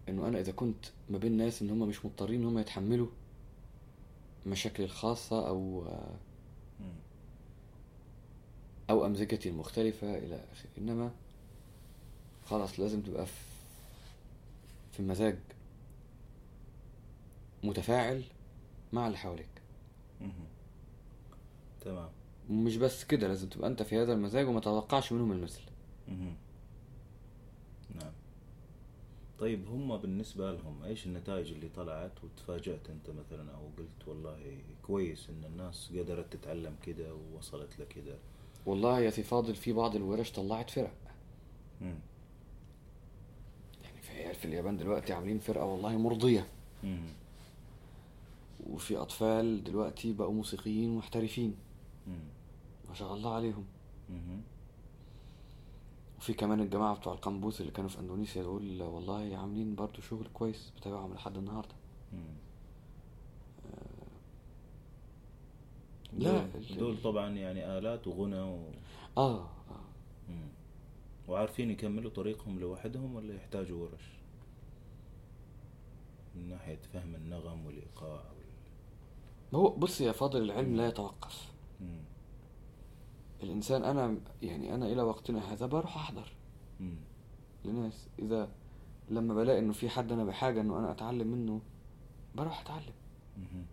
إنه 0.09 0.29
أنا 0.29 0.41
إذا 0.41 0.53
كنت 0.53 0.87
ما 1.11 1.19
بين 1.19 1.33
ناس 1.37 1.63
إن 1.63 1.71
هم 1.71 1.89
مش 1.89 2.05
مضطرين 2.05 2.41
إن 2.41 2.47
هم 2.47 2.59
يتحملوا 2.59 3.09
مشاكلي 4.47 4.87
الخاصة 4.87 5.49
أو. 5.49 5.87
أو 8.91 9.07
أمزجتي 9.07 9.49
المختلفة 9.49 10.19
إلى 10.19 10.35
آخره 10.53 10.71
إنما 10.79 11.11
خلاص 12.47 12.81
لازم 12.81 13.01
تبقى 13.01 13.27
في 13.27 13.33
في 14.93 15.03
مزاج 15.03 15.39
متفاعل 17.65 18.23
مع 18.93 19.07
اللي 19.07 19.19
حواليك. 19.19 19.49
تمام 21.81 22.09
ومش 22.51 22.77
بس 22.77 23.05
كده 23.05 23.29
لازم 23.29 23.49
تبقى 23.49 23.69
أنت 23.69 23.83
في 23.83 23.99
هذا 24.03 24.13
المزاج 24.13 24.49
وما 24.49 24.61
تتوقعش 24.61 25.13
منهم 25.13 25.33
المثل. 25.33 25.63
نعم 27.95 28.13
طيب 29.39 29.69
هم 29.69 29.97
بالنسبة 29.97 30.53
لهم 30.53 30.83
إيش 30.83 31.07
النتائج 31.07 31.53
اللي 31.53 31.69
طلعت 31.77 32.13
وتفاجأت 32.25 32.91
أنت 32.91 33.11
مثلا 33.11 33.53
أو 33.55 33.69
قلت 33.79 34.09
والله 34.09 34.59
كويس 34.83 35.31
إن 35.31 35.45
الناس 35.45 35.91
قدرت 35.95 36.37
تتعلم 36.37 36.77
كده 36.87 37.15
ووصلت 37.15 37.79
لكده 37.81 38.15
والله 38.67 39.01
يا 39.01 39.11
سي 39.11 39.23
فاضل 39.23 39.55
في 39.55 39.73
بعض 39.73 39.97
الورش 39.97 40.33
طلعت 40.33 40.71
فرق 40.71 40.93
مم. 41.81 41.99
يعني 43.85 44.01
في 44.03 44.11
عيال 44.13 44.35
في 44.35 44.45
اليابان 44.45 44.77
دلوقتي 44.77 45.13
عاملين 45.13 45.39
فرقة 45.39 45.65
والله 45.65 45.97
مرضية 45.99 46.47
مم. 46.85 47.03
وفي 48.71 48.97
أطفال 48.97 49.65
دلوقتي 49.65 50.13
بقوا 50.13 50.35
موسيقيين 50.35 50.97
محترفين 50.97 51.55
مم. 52.07 52.19
ما 52.95 52.99
شاء 52.99 53.15
الله 53.15 53.35
عليهم. 53.35 53.65
وفي 56.19 56.35
كمان 56.35 56.61
الجماعة 56.61 56.95
بتوع 56.97 57.13
القنبوس 57.13 57.61
اللي 57.61 57.73
كانوا 57.73 57.91
في 57.91 58.01
أندونيسيا 58.01 58.43
دول 58.43 58.83
والله 58.83 59.37
عاملين 59.37 59.75
برضو 59.75 60.01
شغل 60.01 60.27
كويس 60.35 60.73
بتابعهم 60.77 61.15
لحد 61.15 61.37
النهاردة 61.37 61.75
مم. 62.13 62.35
لا، 66.13 66.47
دول, 66.79 67.03
طبعا 67.03 67.31
يعني 67.31 67.79
آلات 67.79 68.07
وغنى 68.07 68.41
و... 68.41 68.59
آه, 69.19 69.41
آه. 69.41 69.49
مم. 70.29 70.49
وعارفين 71.29 71.71
يكملوا 71.71 72.11
طريقهم 72.11 72.59
لوحدهم 72.61 73.15
ولا 73.15 73.35
يحتاجوا 73.35 73.83
ورش 73.83 74.05
من 76.35 76.49
ناحية 76.49 76.81
فهم 76.93 77.15
النغم 77.15 77.67
والإيقاع 77.67 78.23
وال... 78.33 78.45
هو 79.61 79.71
بص 79.71 80.01
يا 80.01 80.13
فاضل 80.13 80.43
العلم 80.43 80.77
لا 80.77 80.89
يتوقف 80.89 81.53
مم. 81.81 82.14
الإنسان 83.45 83.85
أنا 83.85 84.17
يعني 84.43 84.75
أنا 84.75 84.87
إلى 84.87 85.03
وقتنا 85.03 85.53
هذا 85.53 85.67
بروح 85.67 85.97
أحضر 85.97 86.33
مم. 86.81 86.97
لناس 87.65 88.09
إذا 88.19 88.49
لما 89.11 89.35
بلاقي 89.35 89.59
إنه 89.59 89.73
في 89.73 89.89
حد 89.89 90.13
أنا 90.13 90.25
بحاجة 90.25 90.61
إنه 90.61 90.79
أنا 90.79 90.91
أتعلم 90.91 91.27
منه 91.29 91.61
بروح 92.35 92.61
أتعلم 92.61 92.93
مهم. 93.39 93.67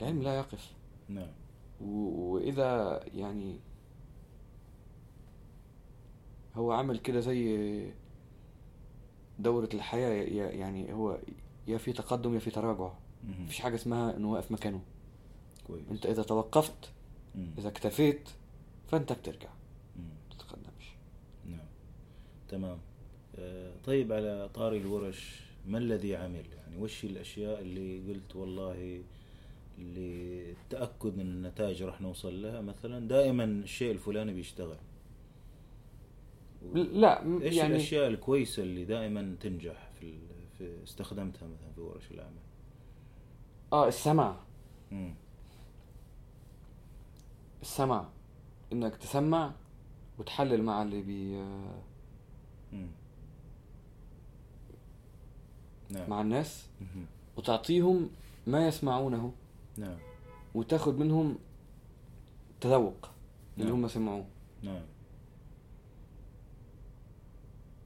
العلم 0.00 0.22
لا 0.22 0.38
يقف 0.38 0.72
نعم 1.08 1.30
و- 1.80 2.32
وإذا 2.34 3.00
يعني 3.14 3.58
هو 6.56 6.72
عمل 6.72 6.98
كده 6.98 7.20
زي 7.20 7.92
دورة 9.38 9.68
الحياة 9.74 10.08
يا- 10.24 10.50
يعني 10.50 10.92
هو 10.92 11.18
يا 11.66 11.78
في 11.78 11.92
تقدم 11.92 12.34
يا 12.34 12.38
في 12.38 12.50
تراجع. 12.50 12.90
مفيش 13.28 13.60
حاجة 13.60 13.74
اسمها 13.74 14.16
إنه 14.16 14.32
واقف 14.32 14.52
مكانه 14.52 14.80
كويس 15.66 15.88
أنت 15.90 16.06
إذا 16.06 16.22
توقفت. 16.22 16.92
إذا 17.58 17.68
اكتفيت 17.68 18.28
فأنت 18.88 19.12
بترجع 19.12 19.48
تتقدمش. 20.30 20.92
نعم. 21.46 21.66
تمام. 22.48 22.78
آه، 23.38 23.72
طيب 23.86 24.12
على 24.12 24.48
طاري 24.54 24.78
الورش 24.78 25.40
ما 25.66 25.78
الذي 25.78 26.16
عمل؟ 26.16 26.44
يعني 26.56 26.76
وش 26.82 27.04
الأشياء 27.04 27.60
اللي 27.60 28.12
قلت 28.12 28.36
والله 28.36 29.02
للتأكد 29.78 31.16
من 31.16 31.20
النتائج 31.26 31.82
راح 31.82 32.00
نوصل 32.00 32.42
لها؟ 32.42 32.60
مثلا 32.60 33.08
دائما 33.08 33.44
الشيء 33.44 33.90
الفلاني 33.92 34.32
بيشتغل. 34.32 34.76
و- 36.62 36.76
لا 36.78 37.42
إيش 37.42 37.54
يعني 37.56 37.70
الأشياء 37.76 38.08
الكويسة 38.08 38.62
اللي 38.62 38.84
دائما 38.84 39.36
تنجح 39.40 39.90
في, 40.00 40.12
في 40.58 40.82
استخدمتها 40.84 41.46
مثلا 41.48 41.72
في 41.74 41.80
ورش 41.80 42.10
العمل 42.10 42.38
آه 43.72 43.88
السمع 43.88 44.36
مم. 44.90 45.14
السمع 47.62 48.08
إنك 48.72 48.96
تسمع 48.96 49.52
وتحلل 50.18 50.62
مع 50.62 50.82
اللي 50.82 51.02
بي. 51.02 51.42
نعم 55.90 56.10
مع 56.10 56.20
الناس. 56.20 56.66
وتعطيهم 57.36 58.10
ما 58.46 58.68
يسمعونه 58.68 59.32
نعم 59.76 59.98
وتاخد 60.54 60.98
منهم 60.98 61.38
تذوق 62.60 63.08
اللي 63.58 63.70
نعم. 63.70 63.82
هم 63.82 63.88
سمعوه 63.88 64.26
نعم 64.62 64.82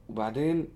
وبعدين 0.09 0.67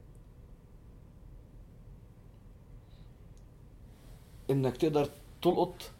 إنك 4.49 4.77
تقدر 4.77 5.09
تلقط 5.41 5.91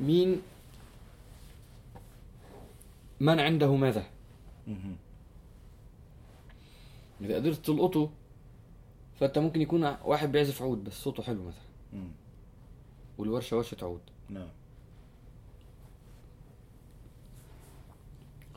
مين 0.00 0.42
من 3.22 3.40
عنده 3.40 3.76
ماذا. 3.76 4.04
إذا 7.20 7.36
قدرت 7.36 7.66
تلقطه 7.66 8.10
فأنت 9.20 9.38
ممكن 9.38 9.60
يكون 9.60 9.84
واحد 10.04 10.32
بيعزف 10.32 10.62
عود 10.62 10.84
بس 10.84 10.92
صوته 10.92 11.22
حلو 11.22 11.42
مثلا 11.44 11.62
مم. 11.92 12.08
والورشة 13.18 13.56
ورشة 13.56 13.76
عود 13.82 14.00
نعم 14.28 14.48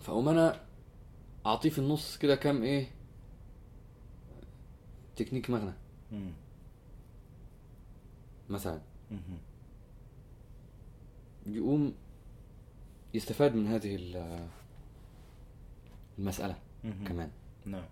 فأقوم 0.02 0.30
أنا 0.30 0.62
أعطيه 1.46 1.70
في 1.70 1.80
النص 1.80 2.18
كده 2.18 2.36
كام 2.36 2.64
إيه 2.64 2.88
تكنيك 5.16 5.50
مغنى 5.50 5.74
مم. 6.12 6.32
مثلا 8.50 8.82
مهم. 9.12 9.38
يقوم 11.48 11.94
يستفاد 13.16 13.56
من 13.56 13.68
هذه 13.68 13.96
ال- 13.96 14.48
المسألة. 16.20 16.56
كمان 17.08 17.32
نعم 17.66 17.86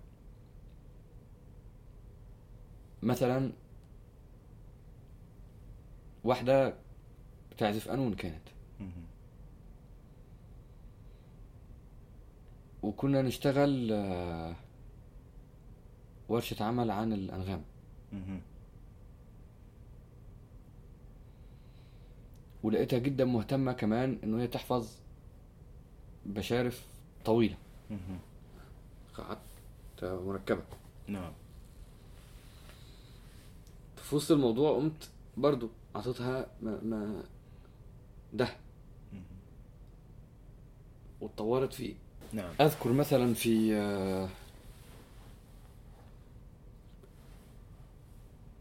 مثلا 3.03 3.51
واحدة 6.23 6.73
بتعزف 7.51 7.89
قانون 7.89 8.13
كانت. 8.13 8.47
وكنا 12.83 13.21
نشتغل 13.21 13.91
آه، 13.91 14.55
ورشة 16.29 16.63
عمل 16.63 16.91
عن 16.91 17.13
الأنغام. 17.13 17.61
ولقيتها 22.63 22.99
جدا 22.99 23.25
مهتمة 23.25 23.73
كمان 23.73 24.19
إن 24.23 24.39
هي 24.39 24.47
تحفظ 24.47 24.97
بشارف 26.25 26.85
طويلة. 27.25 27.55
مهم. 27.89 28.19
قعدت 29.13 29.39
مركبة. 30.03 30.63
نعم. 31.07 31.31
في 33.95 34.15
وسط 34.15 34.31
الموضوع 34.31 34.75
قمت 34.75 35.09
برضو 35.37 35.69
عطيتها 35.95 36.47
ما, 36.61 36.79
ما 36.83 37.23
ده. 38.33 38.49
واتطورت 41.21 41.73
فيه. 41.73 41.93
نعم. 42.33 42.53
أذكر 42.61 42.91
مثلا 42.91 43.33
في 43.33 43.73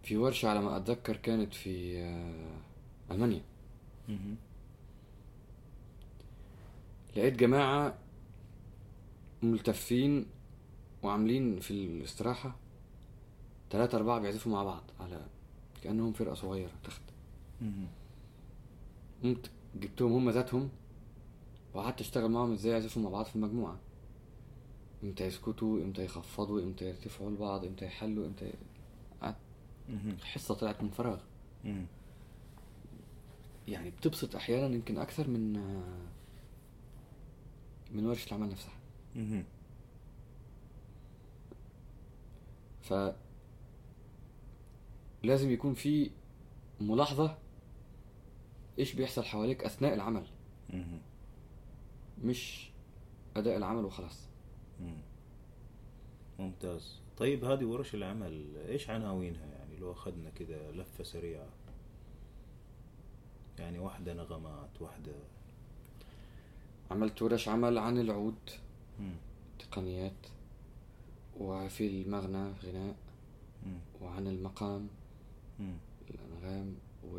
في 0.03 0.17
ورشة 0.17 0.49
على 0.49 0.61
ما 0.61 0.77
أتذكر 0.77 1.17
كانت 1.17 1.55
في 1.55 1.99
آه، 1.99 3.15
ألمانيا. 3.15 3.43
لقيت 7.17 7.37
جماعة 7.37 7.99
ملتفين 9.43 10.27
وعاملين 11.03 11.61
في 11.61 11.71
الاستراحة. 11.71 12.57
ثلاثة 13.71 13.99
أربعة 13.99 14.21
بيعزفوا 14.21 14.53
مع 14.53 14.63
بعض 14.63 14.83
على 15.01 15.27
كأنهم 15.83 16.13
فرقة 16.13 16.35
صغيرة 16.35 16.73
تخت. 16.85 17.03
قمت 19.23 19.51
جبتهم 19.81 20.13
هم 20.13 20.31
ذاتهم 20.31 20.69
وقعدت 21.75 22.01
أشتغل 22.01 22.31
معاهم 22.31 22.53
إزاي 22.53 22.73
يعزفوا 22.73 23.03
مع 23.03 23.11
بعض 23.11 23.25
في 23.25 23.37
المجموعة. 23.37 23.79
إمتى 25.05 25.25
يسكتوا 25.25 25.83
إمتى 25.83 26.05
يخفضوا 26.05 26.61
إمتى 26.61 26.85
يرتفعوا 26.89 27.31
لبعض 27.31 27.65
إمتى 27.65 27.85
يحلوا 27.85 28.27
إمتى 28.27 28.45
ي... 28.45 28.55
الحصة 29.89 30.55
طلعت 30.55 30.83
من 30.83 30.91
فراغ. 30.91 31.21
يعني 33.69 33.91
بتبسط 33.91 34.37
أحيانا 34.37 34.75
يمكن 34.75 34.99
أكثر 34.99 35.29
من 35.29 35.57
من 37.93 38.07
ورشة 38.07 38.29
العمل 38.29 38.49
نفسها. 38.51 38.75
ف 42.81 42.95
لازم 45.23 45.51
يكون 45.51 45.75
في 45.75 46.11
ملاحظة 46.81 47.39
إيش 48.79 48.95
بيحصل 48.95 49.25
حواليك 49.25 49.65
أثناء 49.65 49.95
العمل. 49.95 50.27
مش 52.25 52.71
أداء 53.37 53.57
العمل 53.57 53.85
وخلاص 53.85 54.29
مم. 54.81 54.97
ممتاز 56.39 57.01
طيب 57.17 57.45
هذه 57.45 57.65
ورش 57.65 57.95
العمل 57.95 58.57
إيش 58.69 58.91
عناوينها 58.91 59.47
يعني 59.47 59.77
لو 59.77 59.93
أخذنا 59.93 60.31
كده 60.31 60.71
لفة 60.71 61.05
سريعة 61.05 61.49
يعني 63.59 63.79
واحدة 63.79 64.15
نغمات 64.15 64.83
واحدة 64.83 65.13
عملت 66.93 67.23
ورش 67.23 67.49
عمل 67.49 67.79
عن 67.79 67.99
العود. 67.99 68.51
مم. 69.01 69.15
تقنيات. 69.59 70.27
وفي 71.41 71.87
المغنى 71.87 72.53
غناء. 72.53 72.97
مم. 73.67 73.79
وعن 74.03 74.27
المقام. 74.27 74.89
مم. 75.61 75.77
الأنغام. 76.11 76.75
و 77.05 77.15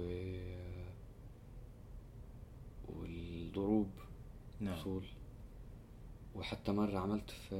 والضروب. 2.89 3.89
نعم. 4.59 4.73
أصول. 4.73 5.03
وحتى 6.35 6.71
مرة 6.71 6.99
عملت 6.99 7.31
في 7.31 7.55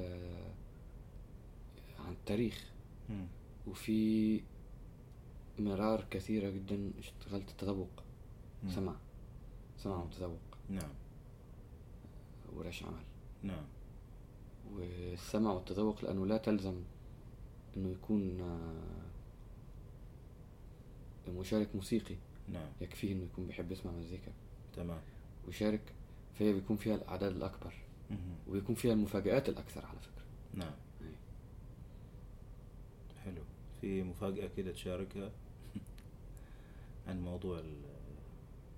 عن 2.00 2.12
التاريخ. 2.12 2.72
مم. 3.10 3.28
وفي 3.68 4.42
مرار 5.60 6.06
كثيرة 6.12 6.50
جدا 6.50 6.92
اشتغلت 7.00 7.50
التذوق 7.50 8.04
مم. 8.64 8.72
سمع. 8.72 8.96
سمع 9.78 10.04
وتذوق 10.04 10.40
نعم. 10.70 10.90
ورش 12.58 12.84
عمل. 12.84 13.04
نعم. 13.44 13.66
والسمع 14.74 15.52
والتذوق 15.52 16.06
لأنه 16.06 16.26
لا 16.26 16.38
تلزم 16.38 16.76
إنه 17.78 17.90
يكون 17.90 18.42
آه، 18.42 19.04
مشارك 21.32 21.76
موسيقي. 21.76 22.16
نعم. 22.48 22.68
يكفيه 22.82 23.14
إنه 23.14 23.24
يكون 23.24 23.48
بيحب 23.48 23.72
يسمع 23.72 23.92
مزيكا. 23.92 24.32
تمام. 24.76 25.02
ويشارك 25.48 25.94
فهي 26.40 26.54
بيكون 26.54 26.78
فيها 26.78 26.96
الأعداد 26.96 27.36
الأكبر. 27.36 27.74
مهم. 28.12 28.36
وبيكون 28.48 28.76
فيها 28.76 28.94
المفاجآت 28.94 29.50
الأكثر 29.50 29.86
على 29.86 30.00
فكرة. 30.00 30.24
نعم. 30.54 30.74
حلو. 33.24 33.42
في 33.82 34.04
مفاجأة 34.04 34.50
كده 34.58 34.72
تشاركها 34.72 35.32
عن 37.08 37.22
موضوع 37.22 37.64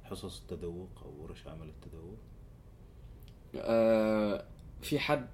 حصص 0.04 0.42
التذوق 0.42 0.90
أو 1.06 1.24
ورش 1.24 1.48
عمل 1.48 1.68
التذوق؟ 1.70 2.18
آه 3.58 4.46
في 4.82 5.00
حد. 5.00 5.28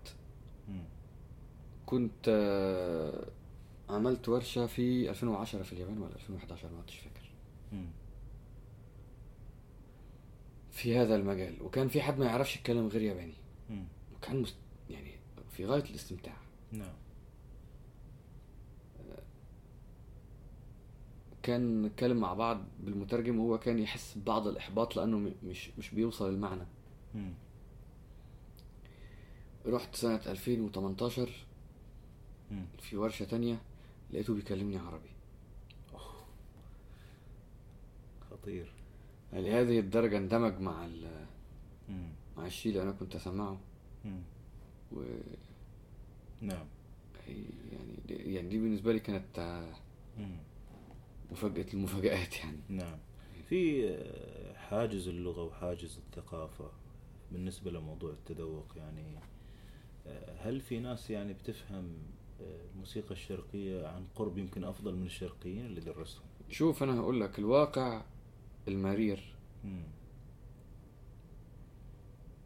كنت 1.86 2.26
آه 2.30 3.28
عملت 3.90 4.30
ورشة 4.30 4.66
في 4.66 5.10
2010 5.10 5.64
في 5.64 5.74
اليابان 5.74 5.98
ولا 5.98 6.16
2011 6.16 6.68
ما 6.72 6.78
عدتش 6.80 6.96
فاكر. 6.98 7.22
في 10.72 10.98
هذا 10.98 11.16
المجال 11.16 11.62
وكان 11.64 11.88
في 11.88 12.02
حد 12.02 12.20
ما 12.20 12.26
يعرفش 12.26 12.56
يتكلم 12.56 12.88
غير 12.88 13.02
ياباني. 13.02 13.34
وكان 14.16 14.42
مست... 14.42 14.56
يعني 14.90 15.12
في 15.52 15.66
غاية 15.66 15.84
الاستمتاع 15.84 16.38
نعم 16.72 16.94
كان 21.44 21.82
نتكلم 21.82 22.18
مع 22.18 22.34
بعض 22.34 22.62
بالمترجم 22.80 23.40
وهو 23.40 23.58
كان 23.60 23.80
يحس 23.80 24.18
ببعض 24.18 24.48
الإحباط 24.48 24.96
لأنه 24.96 25.18
م- 25.18 25.34
مش 25.44 25.70
مش 25.78 25.90
بيوصل 25.92 26.30
المعنى 26.30 26.64
مم. 27.16 27.34
رحت 29.66 29.96
سنة 29.96 30.22
2018 30.28 31.30
مم. 32.52 32.66
في 32.80 32.98
ورشة 32.98 33.26
تانية 33.26 33.62
لقيته 34.12 34.34
بيكلمني 34.34 34.78
عربي. 34.78 35.10
خطير. 38.32 38.72
لهذه 39.34 39.80
الدرجة 39.80 40.18
اندمج 40.18 40.60
مع 40.60 40.86
ال... 40.86 41.26
مع 42.38 42.46
الشيء 42.46 42.72
اللي 42.72 42.84
أنا 42.84 42.92
كنت 42.92 43.16
أسمعه. 43.16 43.60
مم. 44.06 44.22
و 44.92 45.04
نعم. 46.42 46.66
يعني 47.28 48.00
دي... 48.08 48.14
يعني 48.34 48.50
دي 48.50 48.58
بالنسبة 48.60 48.94
لي 48.94 49.00
كانت 49.00 49.66
مم. 50.18 50.38
مفاجأة 51.32 51.66
المفاجآت 51.74 52.38
يعني. 52.38 52.60
نعم. 52.70 52.98
في 53.50 53.90
آه، 53.90 54.54
حاجز 54.54 55.08
اللغة 55.08 55.44
وحاجز 55.44 55.98
الثقافة 55.98 56.72
بالنسبة 57.32 57.72
لموضوع 57.72 58.12
التذوق 58.12 58.66
يعني. 58.78 59.20
هل 60.40 60.62
في 60.62 60.80
ناس 60.80 61.10
يعني 61.10 61.34
بتفهم 61.34 61.94
آه، 62.42 62.60
الموسيقى 62.74 63.12
الشرقية 63.12 63.88
عن 63.88 64.06
قرب 64.16 64.38
يمكن 64.38 64.64
أفضل 64.64 64.96
من 64.96 65.06
الشرقيين 65.06 65.66
اللي 65.66 65.82
درسهم 65.82 66.24
شوف 66.50 66.84
أنا 66.84 67.00
هقول 67.00 67.22
لك 67.22 67.40
الواقع 67.40 68.02
المرير 68.68 69.36
مم. 69.64 69.84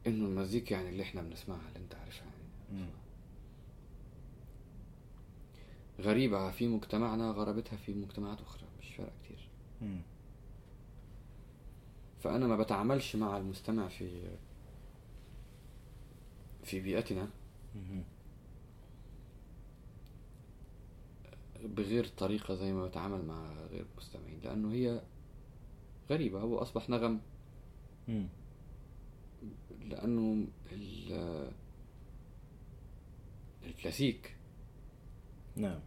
إنه 0.07 0.25
المزيكا 0.25 0.73
يعني 0.75 0.89
اللي 0.89 1.03
إحنا 1.03 1.21
بنسمعها 1.21 1.67
اللي 1.67 1.79
أنت 1.79 1.95
عارفها 1.95 2.25
يعني 2.25 2.81
مم. 2.83 2.89
غريبة 5.99 6.51
في 6.51 6.67
مجتمعنا 6.67 7.31
غرابتها 7.31 7.77
في 7.77 7.93
مجتمعات 7.93 8.41
أخرى 8.41 8.67
مش 8.81 8.87
فارقة 8.95 9.13
كتير 9.23 9.49
مم. 9.81 10.01
فأنا 12.19 12.47
ما 12.47 12.57
بتعاملش 12.57 13.15
مع 13.15 13.37
المستمع 13.37 13.87
في 13.87 14.21
في 16.63 16.79
بيئتنا 16.79 17.21
مم. 17.23 17.29
بغير 21.63 22.07
طريقة 22.07 22.55
زي 22.55 22.73
ما 22.73 22.85
بتعامل 22.87 23.25
مع 23.25 23.53
غير 23.71 23.85
المستمعين 23.91 24.39
لأنه 24.43 24.71
هي 24.73 25.01
غريبة 26.09 26.39
هو 26.39 26.57
أصبح 26.57 26.89
نغم. 26.89 27.19
مم. 28.07 28.27
لأنه 29.81 30.47
ال- 30.71 31.51
الكلاسيك. 33.65 34.35
نعم. 35.55 35.79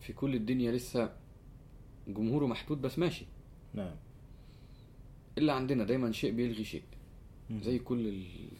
في 0.00 0.12
كل 0.12 0.34
الدنيا 0.34 0.72
لسه 0.72 1.16
جمهوره 2.08 2.46
محدود 2.46 2.82
بس 2.82 2.98
ماشي. 2.98 3.26
نعم. 3.74 3.96
إلا 5.38 5.52
عندنا 5.52 5.84
دايما 5.84 6.12
شيء 6.12 6.32
بيلغي 6.32 6.64
شيء 6.64 6.82
مم. 7.50 7.60
زي 7.62 7.78
كل 7.78 8.08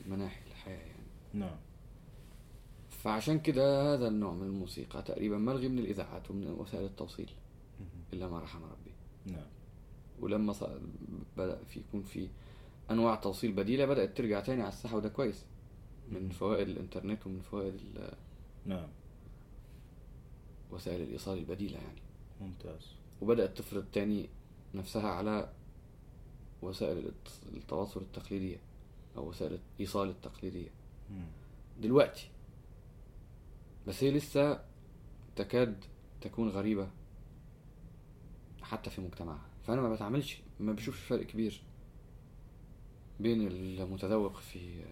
المناحي 0.06 0.46
الحياة 0.50 0.78
يعني. 0.78 1.06
نعم. 1.34 1.56
فعشان 3.06 3.40
كده 3.40 3.94
هذا 3.94 4.08
النوع 4.08 4.32
من 4.34 4.42
الموسيقى 4.46 5.02
تقريبا 5.02 5.38
ملغي 5.38 5.68
من 5.68 5.78
الإذاعات 5.78 6.30
ومن 6.30 6.46
وسائل 6.50 6.84
التوصيل. 6.84 7.30
إلا 8.12 8.28
ما 8.28 8.38
رحم 8.40 8.64
ربي. 8.64 8.92
نعم. 9.26 9.46
ولما 10.20 10.52
ص- 10.52 10.64
بدأ 11.36 11.64
في 11.64 11.80
يكون 11.80 12.02
في 12.02 12.28
أنواع 12.90 13.14
توصيل 13.14 13.52
بديلة 13.52 13.86
بدأت 13.86 14.16
ترجع 14.16 14.40
تاني 14.40 14.62
على 14.62 14.68
الساحة 14.72 14.96
وده 14.96 15.08
كويس. 15.08 15.44
من. 16.12 16.28
فوائد 16.28 16.68
الإنترنت 16.68 17.26
ومن 17.26 17.40
فوائد 17.40 17.74
نعم. 18.66 18.88
وسائل 20.70 21.00
الإيصال 21.02 21.38
البديلة 21.38 21.78
يعني. 21.78 22.00
ممتاز. 22.40 22.86
وبدأت 23.22 23.58
تفرض 23.58 23.84
تاني 23.92 24.28
نفسها 24.74 25.08
على 25.10 25.52
وسائل 26.62 27.12
التواصل 27.56 28.00
التقليدية 28.00 28.56
أو 29.16 29.28
وسائل 29.28 29.58
الإيصال 29.74 30.08
التقليدية. 30.08 30.70
مم. 31.10 31.26
دلوقتي 31.82 32.28
بس 33.86 34.04
هي 34.04 34.10
لسه 34.10 34.64
تكاد 35.36 35.84
تكون 36.20 36.48
غريبة 36.48 36.90
حتى 38.62 38.90
في 38.90 39.00
مجتمعها 39.00 39.46
فأنا 39.66 39.80
ما 39.80 39.92
بتعاملش 39.94 40.42
ما 40.60 40.72
بشوفش 40.72 41.00
فرق 41.00 41.26
كبير 41.26 41.62
بين 43.20 43.46
المتذوق 43.48 44.36
في 44.36 44.84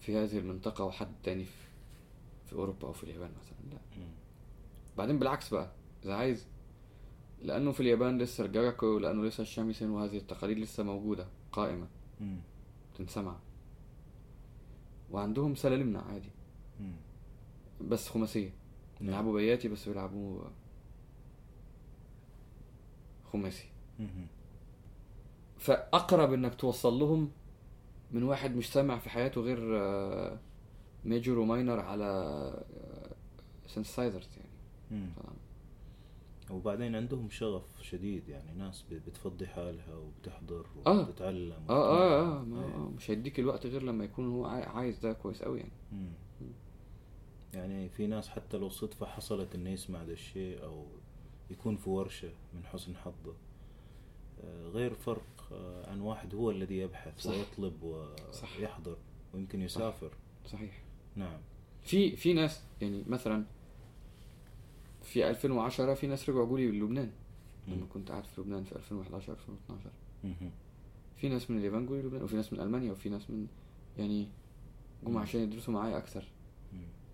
في 0.00 0.16
هذه 0.16 0.38
المنطقة 0.38 0.84
وحد 0.84 1.08
تاني 1.22 1.44
في, 1.44 1.68
في 2.46 2.52
أوروبا 2.52 2.88
أو 2.88 2.92
في 2.92 3.04
اليابان 3.04 3.30
مثلا 3.40 3.74
لا. 3.74 3.78
بعدين 4.96 5.18
بالعكس 5.18 5.48
بقى 5.54 5.72
إذا 6.04 6.14
عايز 6.14 6.46
لأنه 7.42 7.72
في 7.72 7.80
اليابان 7.80 8.18
لسه 8.18 8.44
الجاكو 8.44 8.86
ولأنه 8.86 9.24
لسه 9.24 9.42
الشاميسين 9.42 9.90
وهذه 9.90 10.16
التقاليد 10.18 10.58
لسه 10.58 10.82
موجودة 10.82 11.26
قائمة. 11.52 11.88
تنسمع 12.98 13.36
وعندهم 15.10 15.54
سلالمنا 15.54 16.00
عادي. 16.00 16.28
بس 17.80 18.08
خماسية 18.08 18.50
نعم. 19.00 19.06
بيلعبوا 19.06 19.32
بياتي 19.40 19.68
بس 19.68 19.88
بيلعبوا 19.88 20.40
خماسي 23.32 23.68
مم. 23.98 24.26
فأقرب 25.58 26.32
إنك 26.32 26.54
توصل 26.54 26.94
لهم 26.98 27.30
من 28.10 28.22
واحد 28.22 28.56
مش 28.56 28.72
سامع 28.72 28.98
في 28.98 29.10
حياته 29.10 29.40
غير 29.40 29.80
آه، 29.80 30.38
major 31.04 31.38
و 31.38 31.45
minor 31.45 31.80
على 31.80 32.64
synthesizers 33.66 34.28
يعني 34.36 34.50
مم. 34.90 35.10
طبعاً. 35.16 35.32
وبعدين 36.50 36.96
عندهم 36.96 37.30
شغف 37.30 37.82
شديد 37.82 38.28
يعني 38.28 38.52
ناس 38.58 38.84
بتفضي 38.90 39.46
حالها 39.46 39.94
وبتحضر 39.96 40.66
آه. 40.86 41.00
وبتتعلم 41.00 41.52
آه 41.70 41.72
آه 41.72 42.20
آه 42.20 42.40
وبتتعلم. 42.40 42.50
ما 42.54 42.64
إيه. 42.66 42.74
آه، 42.74 42.90
مش 42.96 43.10
هيديك 43.10 43.38
الوقت 43.40 43.66
غير 43.66 43.82
لما 43.82 44.04
يكون 44.04 44.30
هو 44.30 44.44
عاي- 44.46 44.62
عايز 44.62 44.98
ده 44.98 45.12
كويس 45.12 45.42
قوي 45.42 45.58
يعني 45.58 45.72
مم. 45.92 46.08
يعني 47.54 47.88
في 47.88 48.06
ناس 48.06 48.28
حتى 48.28 48.56
لو 48.56 48.68
صدفة 48.68 49.06
حصلت 49.06 49.54
إنه 49.54 49.70
يسمع 49.70 50.02
ذا 50.02 50.12
الشيء 50.12 50.64
أو 50.64 50.86
يكون 51.50 51.76
في 51.76 51.90
ورشة 51.90 52.30
من 52.54 52.64
حسن 52.64 52.96
حظه 52.96 53.34
آه، 54.44 54.68
غير 54.68 54.94
فرق 54.94 55.48
آه، 55.52 55.90
عن 55.90 56.00
واحد 56.00 56.34
هو 56.34 56.50
الذي 56.50 56.78
يبحث 56.78 57.20
صح. 57.20 57.30
ويطلب 57.30 58.06
صح. 58.32 58.58
ويحضر 58.58 58.96
ويمكن 59.34 59.62
يسافر 59.62 60.10
صحيح 60.46 60.82
نعم 61.16 61.40
في 61.82 62.16
في 62.16 62.32
ناس 62.32 62.62
يعني 62.80 63.04
مثلا 63.06 63.44
في 65.02 65.30
2010 65.30 65.94
في 65.94 66.06
ناس 66.06 66.28
رجعوا 66.28 66.58
لي 66.58 66.66
لبنان 66.66 67.10
لما. 67.68 67.86
كنت 67.86 68.10
قاعد 68.10 68.24
في 68.24 68.40
لبنان 68.40 68.64
في 68.64 68.76
2011 68.76 69.32
2012 69.32 69.90
مهم. 70.24 70.50
في 71.16 71.28
ناس 71.28 71.50
من 71.50 71.58
اليابان 71.58 71.86
جولي 71.86 72.02
لبنان 72.02 72.22
وفي 72.22 72.36
ناس 72.36 72.52
من 72.52 72.60
ألمانيا 72.60 72.92
وفي 72.92 73.08
ناس 73.08 73.30
من 73.30 73.46
يعني 73.98 74.28
جم. 75.04 75.18
عشان 75.18 75.40
يدرسوا 75.40 75.74
معايا 75.74 75.98
أكثر. 75.98 76.24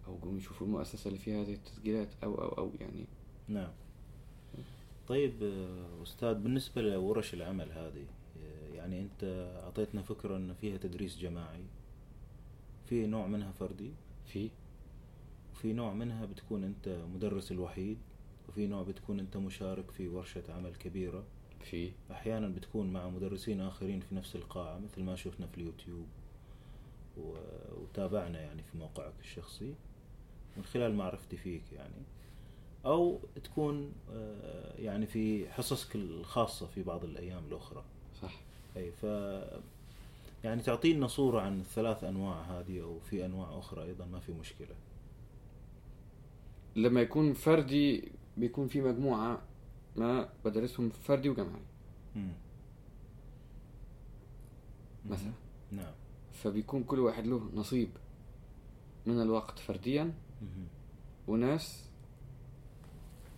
أو 0.09 0.19
جم 0.25 0.37
يشوفوا 0.37 0.67
المؤسسة 0.67 1.09
اللي 1.09 1.19
فيها 1.19 1.43
هذه 1.43 1.55
التسجيلات 1.55 2.09
أو 2.25 2.35
أو 2.35 2.49
أو 2.49 2.73
يعني. 2.81 3.07
نعم. 3.49 3.71
طيب 5.09 5.43
آه، 5.43 6.03
أستاذ 6.03 6.35
بالنسبة 6.35 6.83
لورش 6.83 7.35
العمل 7.35 7.73
هذه 7.73 8.07
آه، 8.43 8.75
يعني 8.75 9.01
أنت 9.01 9.51
أعطيتنا 9.65 10.03
فكرة 10.03 10.37
أن 10.37 10.55
فيها 10.55 10.77
تدريس 10.77 11.19
جماعي. 11.19 11.65
في 12.87 13.07
نوع 13.07 13.27
منها 13.27 13.53
فردي؟ 13.53 13.91
في. 14.27 14.51
وفي 15.53 15.73
نوع 15.73 15.95
منها 15.95 16.27
بتكون 16.27 16.65
أنت 16.65 16.89
مدرس 17.15 17.53
الوحيد 17.53 17.99
وفي 18.49 18.67
نوع 18.67 18.83
بتكون 18.83 19.21
أنت 19.21 19.37
مشارك 19.37 19.91
في 19.91 20.09
ورشة 20.09 20.43
عمل 20.49 20.75
كبيرة. 20.75 21.25
في. 21.61 21.93
أحيانا 22.11 22.49
بتكون 22.49 22.93
مع 22.93 23.09
مدرسين 23.09 23.61
آخرين 23.61 24.01
في 24.01 24.15
نفس 24.15 24.37
القاعة 24.37 24.79
مثل 24.79 25.03
ما 25.03 25.17
شفنا 25.17 25.47
في 25.47 25.59
اليوتيوب. 25.59 26.07
وتابعنا 27.83 28.41
يعني 28.41 28.63
في 28.63 28.79
موقعك 28.79 29.15
الشخصي. 29.21 29.75
من 30.59 30.65
خلال 30.65 30.95
معرفتي 30.95 31.37
فيك 31.37 31.63
يعني. 31.73 32.03
أو 32.85 33.19
تكون 33.45 33.93
آه، 34.13 34.75
يعني 34.79 35.07
في 35.07 35.51
حصصك 35.51 35.97
الخاصة 35.97 36.67
في 36.67 36.83
بعض 36.83 37.05
الأيام 37.05 37.43
الأخرى. 37.49 37.85
صح. 38.23 38.41
أي 38.77 38.91
ف 38.91 39.03
يعني 40.45 40.63
تعطينا 40.63 41.07
صورة 41.07 41.41
عن 41.41 41.61
الثلاث 41.61 42.05
أنواع 42.05 42.41
هذه 42.41 42.83
أو 42.83 42.99
في 42.99 43.27
أنواع 43.27 43.59
أخرى 43.59 43.85
أيضا 43.85 44.05
ما 44.05 44.21
في 44.21 44.33
مشكلة. 44.33 44.75
لما 46.77 47.01
يكون 47.01 47.33
فردي 47.33 48.13
بيكون 48.37 48.69
في 48.69 48.81
مجموعة 48.81 49.43
ما 49.97 50.29
بدرسهم 50.45 50.91
فردي 50.91 51.29
وجماعي. 51.29 51.63
مثلا. 55.07 55.33
نعم. 55.73 55.93
فبيكون 56.33 56.85
كل 56.85 56.99
واحد 56.99 57.27
له 57.27 57.51
نصيب 57.55 57.91
من 59.07 59.23
الوقت 59.23 59.59
فرديا. 59.59 60.13
وناس 61.29 61.85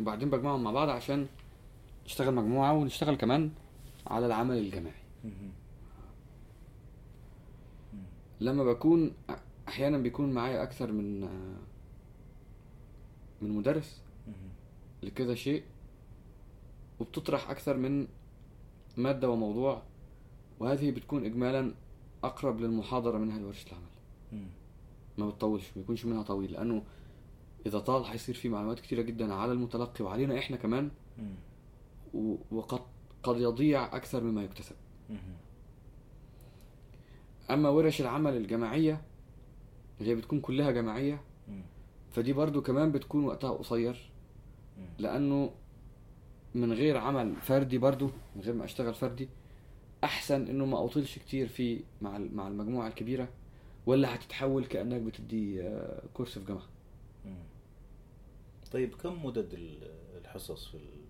وبعدين 0.00 0.30
بجمعهم 0.30 0.62
مع 0.62 0.70
بعض 0.70 0.88
عشان 0.88 1.26
نشتغل 2.04 2.34
مجموعة 2.34 2.72
ونشتغل 2.72 3.16
كمان 3.16 3.50
على 4.06 4.26
العمل 4.26 4.58
الجماعي. 4.58 5.02
لما 8.40 8.64
بكون 8.64 9.12
أحيانا 9.68 9.98
بيكون 9.98 10.32
معايا 10.32 10.62
أكثر 10.62 10.92
من 10.92 11.20
من 13.42 13.50
مدرس. 13.50 14.02
لكذا 15.02 15.34
شيء 15.34 15.62
وبتطرح 17.00 17.50
أكثر 17.50 17.76
من 17.76 18.06
مادة 18.96 19.30
وموضوع 19.30 19.82
وهذه 20.60 20.90
بتكون 20.90 21.24
إجمالا 21.24 21.74
أقرب 22.24 22.60
للمحاضرة 22.60 23.18
منها 23.18 23.38
لورشة 23.38 23.68
العمل. 23.68 23.89
ما 25.18 25.28
بتطولش 25.28 25.70
ما 25.76 25.82
يكونش 25.82 26.04
منها 26.04 26.22
طويل 26.22 26.52
لأنه 26.52 26.82
إذا 27.66 27.78
طال 27.78 28.04
هيصير 28.04 28.34
في 28.34 28.48
معلومات 28.48 28.80
كتيرة 28.80 29.02
جدا 29.02 29.34
على 29.34 29.52
المتلقي 29.52 30.04
وعلينا 30.04 30.38
إحنا 30.38 30.56
كمان. 30.56 30.90
و- 32.14 32.36
وقد 32.50 32.80
قد 33.22 33.36
يضيع 33.40 33.96
أكثر 33.96 34.22
مما 34.24 34.44
يكتسب. 34.44 34.76
أما 37.50 37.68
ورش 37.68 38.00
العمل 38.00 38.36
الجماعية 38.36 39.00
اللي 40.00 40.10
هي 40.10 40.14
بتكون 40.14 40.40
كلها 40.40 40.70
جماعية 40.70 41.20
مم. 41.48 41.62
فدي 42.12 42.32
برضو 42.32 42.62
كمان 42.62 42.92
بتكون 42.92 43.24
وقتها 43.24 43.50
قصير 43.50 44.10
مم. 44.78 44.84
لأنه 44.98 45.50
من 46.54 46.72
غير 46.72 46.96
عمل 46.96 47.36
فردي 47.36 47.78
برضو 47.78 48.10
من 48.36 48.42
غير 48.42 48.54
ما 48.54 48.64
أشتغل 48.64 48.94
فردي 48.94 49.28
أحسن 50.04 50.46
إنه 50.48 50.66
ما 50.66 50.84
أطيلش 50.84 51.18
كتير 51.18 51.48
في 51.48 51.80
مع 52.02 52.18
مع 52.18 52.48
المجموعة 52.48 52.88
الكبيرة 52.88 53.28
ولا 53.90 54.14
هتتحول 54.14 54.64
كأنك 54.66 55.00
بتدي 55.00 55.62
آه، 55.62 56.02
كورس 56.14 56.38
في 56.38 56.44
جامعة 56.44 56.66
مم. 57.24 57.42
طيب 58.72 58.94
كم 58.94 59.24
مدد 59.26 59.54
ال- 59.54 59.90
الحصص 60.20 60.66
في 60.68 60.74
ال- 60.76 61.00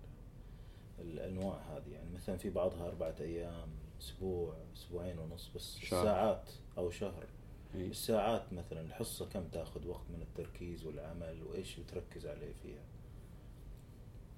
الأنواع 0.99 1.57
هذه 1.57 1.91
يعني 1.93 2.09
مثلا 2.15 2.37
في 2.37 2.49
بعضها 2.49 2.87
أربعة 2.87 3.15
أيام 3.19 3.69
أسبوع 4.01 4.55
أسبوعين 4.75 5.19
ونص 5.19 5.51
بس 5.55 5.77
شهر. 5.77 6.03
ساعات 6.05 6.49
أو 6.77 6.89
شهر 6.89 7.25
إيه. 7.75 7.87
الساعات 7.87 8.53
مثلا 8.53 8.81
الحصة 8.81 9.25
كم 9.29 9.47
تأخذ 9.47 9.87
وقت 9.87 10.05
من 10.09 10.21
التركيز 10.21 10.85
والعمل 10.85 11.43
وإيش 11.43 11.79
بتركز 11.79 12.25
عليه 12.25 12.53
فيها 12.63 12.83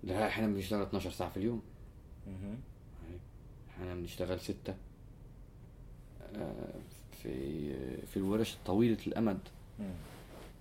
لا 0.04 0.28
إحنا 0.28 0.48
بنشتغل 0.48 0.82
12 0.82 1.12
ساعة 1.12 1.30
في 1.30 1.38
اليوم 1.38 1.62
مهم. 2.28 2.60
إحنا 3.70 3.96
بنشتغل 3.96 4.40
ستة 4.40 4.76
آه، 6.36 6.74
في 7.24 7.74
في 8.06 8.18
الورش 8.18 8.58
طويلة 8.66 8.98
الأمد 9.08 9.40
مم. 9.80 9.92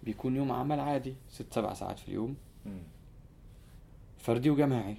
بيكون 0.03 0.37
يوم 0.37 0.53
عمل 0.53 0.81
عادي 0.81 1.14
ست 1.31 1.53
سبع 1.55 1.75
ساعات 1.75 1.98
في 1.98 2.09
اليوم. 2.09 2.37
فردي 4.18 4.51
وجماعي. 4.51 4.96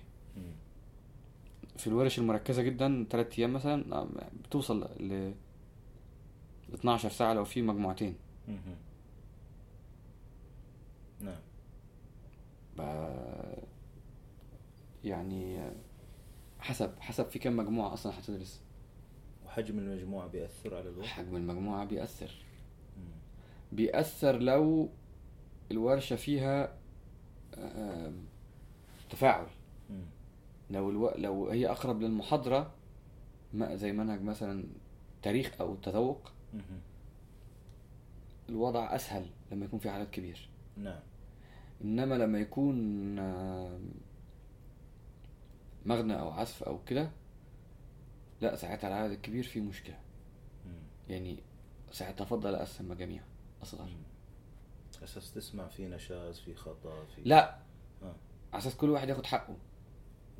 في 1.78 1.88
الورش 1.88 2.20
المركزة 2.20 2.62
جدا 2.62 3.06
تلات 3.10 3.40
أيام 3.40 3.54
مثلا 3.54 3.96
آه، 3.96 4.08
بتوصل 4.44 4.84
ل 5.00 5.32
12 6.74 7.10
ساعة 7.10 7.34
لو 7.34 7.46
في 7.46 7.62
مجموعتين. 7.62 8.16
نعم 11.22 11.36
يعني 15.04 15.60
حسب 16.60 16.92
حسب 17.00 17.30
في 17.30 17.40
كم 17.40 17.58
مجموعة 17.58 17.94
أصلا 17.94 18.20
هتدرس 18.20 18.62
وحجم 19.54 19.80
المجموعة 19.80 20.28
بيأثر 20.28 20.76
على 20.76 20.90
الوقت 20.90 21.08
حجم 21.08 21.36
المجموعة 21.36 21.86
بيأثر. 21.86 22.32
بيأثر 23.72 24.40
لو 24.40 24.90
الورشة 25.72 26.16
فيها 26.16 26.78
تفاعل. 29.10 29.48
لو 30.70 30.90
ألو... 30.90 31.14
لو 31.18 31.50
هي 31.50 31.70
أقرب 31.70 32.02
للمحاضرة 32.02 32.72
ما 33.54 33.76
زي 33.76 33.92
منهج 33.92 34.22
مثلا 34.22 34.64
تاريخ 35.22 35.62
أو 35.62 35.76
تذوق. 35.76 36.32
الوضع 38.50 38.96
أسهل 38.96 39.26
لما 39.52 39.66
يكون 39.66 39.80
في 39.80 39.90
عدد 39.90 40.10
كبير 40.10 40.50
نعم 40.78 41.00
إنما 41.84 42.16
لما 42.16 42.40
يكون 42.40 43.16
مغنى 45.86 46.20
أو 46.20 46.32
عزف 46.32 46.64
أو 46.64 46.84
كده 46.84 47.10
لا 48.44 48.56
ساعتها 48.56 48.88
العدد 48.88 49.12
الكبير 49.12 49.44
فيه 49.44 49.62
مشكلة 49.62 50.00
مم. 50.66 50.84
يعني 51.10 51.38
ساعتها 51.92 52.24
أفضل 52.24 52.56
أقسم 52.56 52.90
مجاميع 52.90 53.24
أصغر 53.64 53.86
مم. 53.86 54.04
أساس 55.04 55.34
تسمع 55.34 55.68
في 55.68 55.88
نشاز 55.88 56.40
في 56.40 56.56
خطأ 56.56 57.06
في 57.06 57.22
لا 57.26 57.58
على 58.54 58.62
أساس 58.62 58.76
كل 58.76 58.90
واحد 58.90 59.10
ياخد 59.10 59.26
حقه 59.26 59.56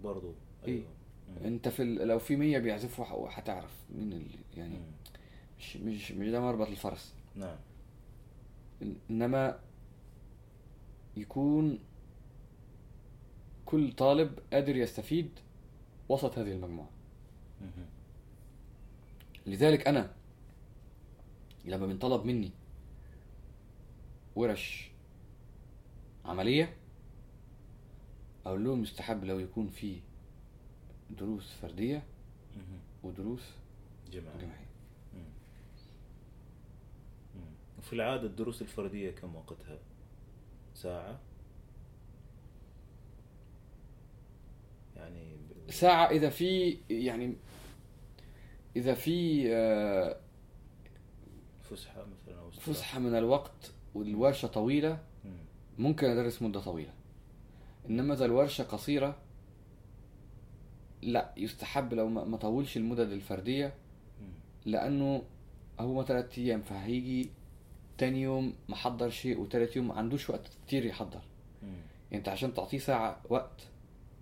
برضو 0.04 0.34
إيه. 0.68 0.74
أيوه 0.74 0.88
مم. 1.30 1.46
أنت 1.46 1.68
في 1.68 1.84
ال... 1.84 2.08
لو 2.08 2.20
في 2.20 2.36
مية 2.36 2.60
بيعزفوا 2.60 3.06
حقه 3.06 3.30
هتعرف 3.30 3.84
مين 3.90 4.14
اللي 4.14 4.40
يعني 4.58 4.78
مم. 4.78 4.92
مش 5.60 5.78
مش 5.78 6.12
مش 6.12 6.30
ده 6.30 6.40
مربط 6.42 6.68
الفرس 6.68 7.14
نعم 7.36 7.58
إنما 9.10 9.60
يكون 11.18 11.80
كل 13.66 13.92
طالب 13.94 14.40
قادر 14.54 14.76
يستفيد 14.76 15.32
وسط 16.10 16.38
هذه 16.38 16.52
المجموعة 16.52 16.90
مهم. 17.62 17.86
لذلك 19.46 19.88
أنا 19.88 20.14
لما 21.66 21.86
بنطلب 21.86 22.26
مني 22.26 22.52
ورش 24.36 24.90
عملية 26.26 26.74
أقول 28.46 28.64
لهم 28.64 28.84
يستحب 28.84 29.24
لو 29.24 29.40
يكون 29.40 29.68
في 29.70 30.00
دروس 31.10 31.54
فردية 31.62 32.04
مهم. 32.56 32.80
ودروس 33.04 33.42
جماعة 34.12 34.38
جماعية. 34.38 34.64
وفي 37.80 37.94
العادة 37.94 38.24
الدروس 38.28 38.62
الفردية 38.62 39.12
كم 39.12 39.36
وقتها؟ 39.36 39.80
ساعة؟ 40.76 41.20
يعني 44.96 45.38
ساعة 45.70 46.06
إذا 46.10 46.30
في 46.30 46.78
يعني 46.90 47.36
إذا 48.76 48.94
في 48.94 49.46
آه، 49.56 50.18
فسحة 51.62 52.06
مثلا؟ 52.06 52.50
فسحة 52.52 53.00
من 53.00 53.16
الوقت 53.16 53.72
والورشة 53.96 54.48
طويلة 54.48 55.00
مم. 55.26 55.32
ممكن 55.80 56.08
أدرس 56.08 56.42
مدة 56.42 56.60
طويلة 56.60 56.94
إنما 57.90 58.14
إذا 58.14 58.26
الورشة 58.26 58.64
قصيرة 58.64 59.16
لا 61.02 61.34
يستحب 61.38 61.94
لو 61.94 62.10
ما 62.10 62.38
طولش 62.38 62.78
المدد 62.78 63.12
الفردية. 63.12 63.74
لأنه 64.66 65.24
هو 65.80 66.04
ثلاث 66.04 66.38
أيام 66.40 66.62
فهيجي 66.62 67.30
تاني 67.98 68.22
يوم 68.22 68.54
محضر 68.70 69.10
شيء 69.10 69.40
وتالت 69.40 69.76
يوم 69.76 69.88
ما 69.88 69.94
عندوش 69.94 70.30
وقت 70.30 70.48
كتير 70.68 70.86
يحضر. 70.86 71.22
يعني 71.64 71.78
أنت 72.14 72.30
عشان 72.30 72.54
تعطيه 72.54 72.78
ساعة 72.78 73.22
وقت 73.30 73.62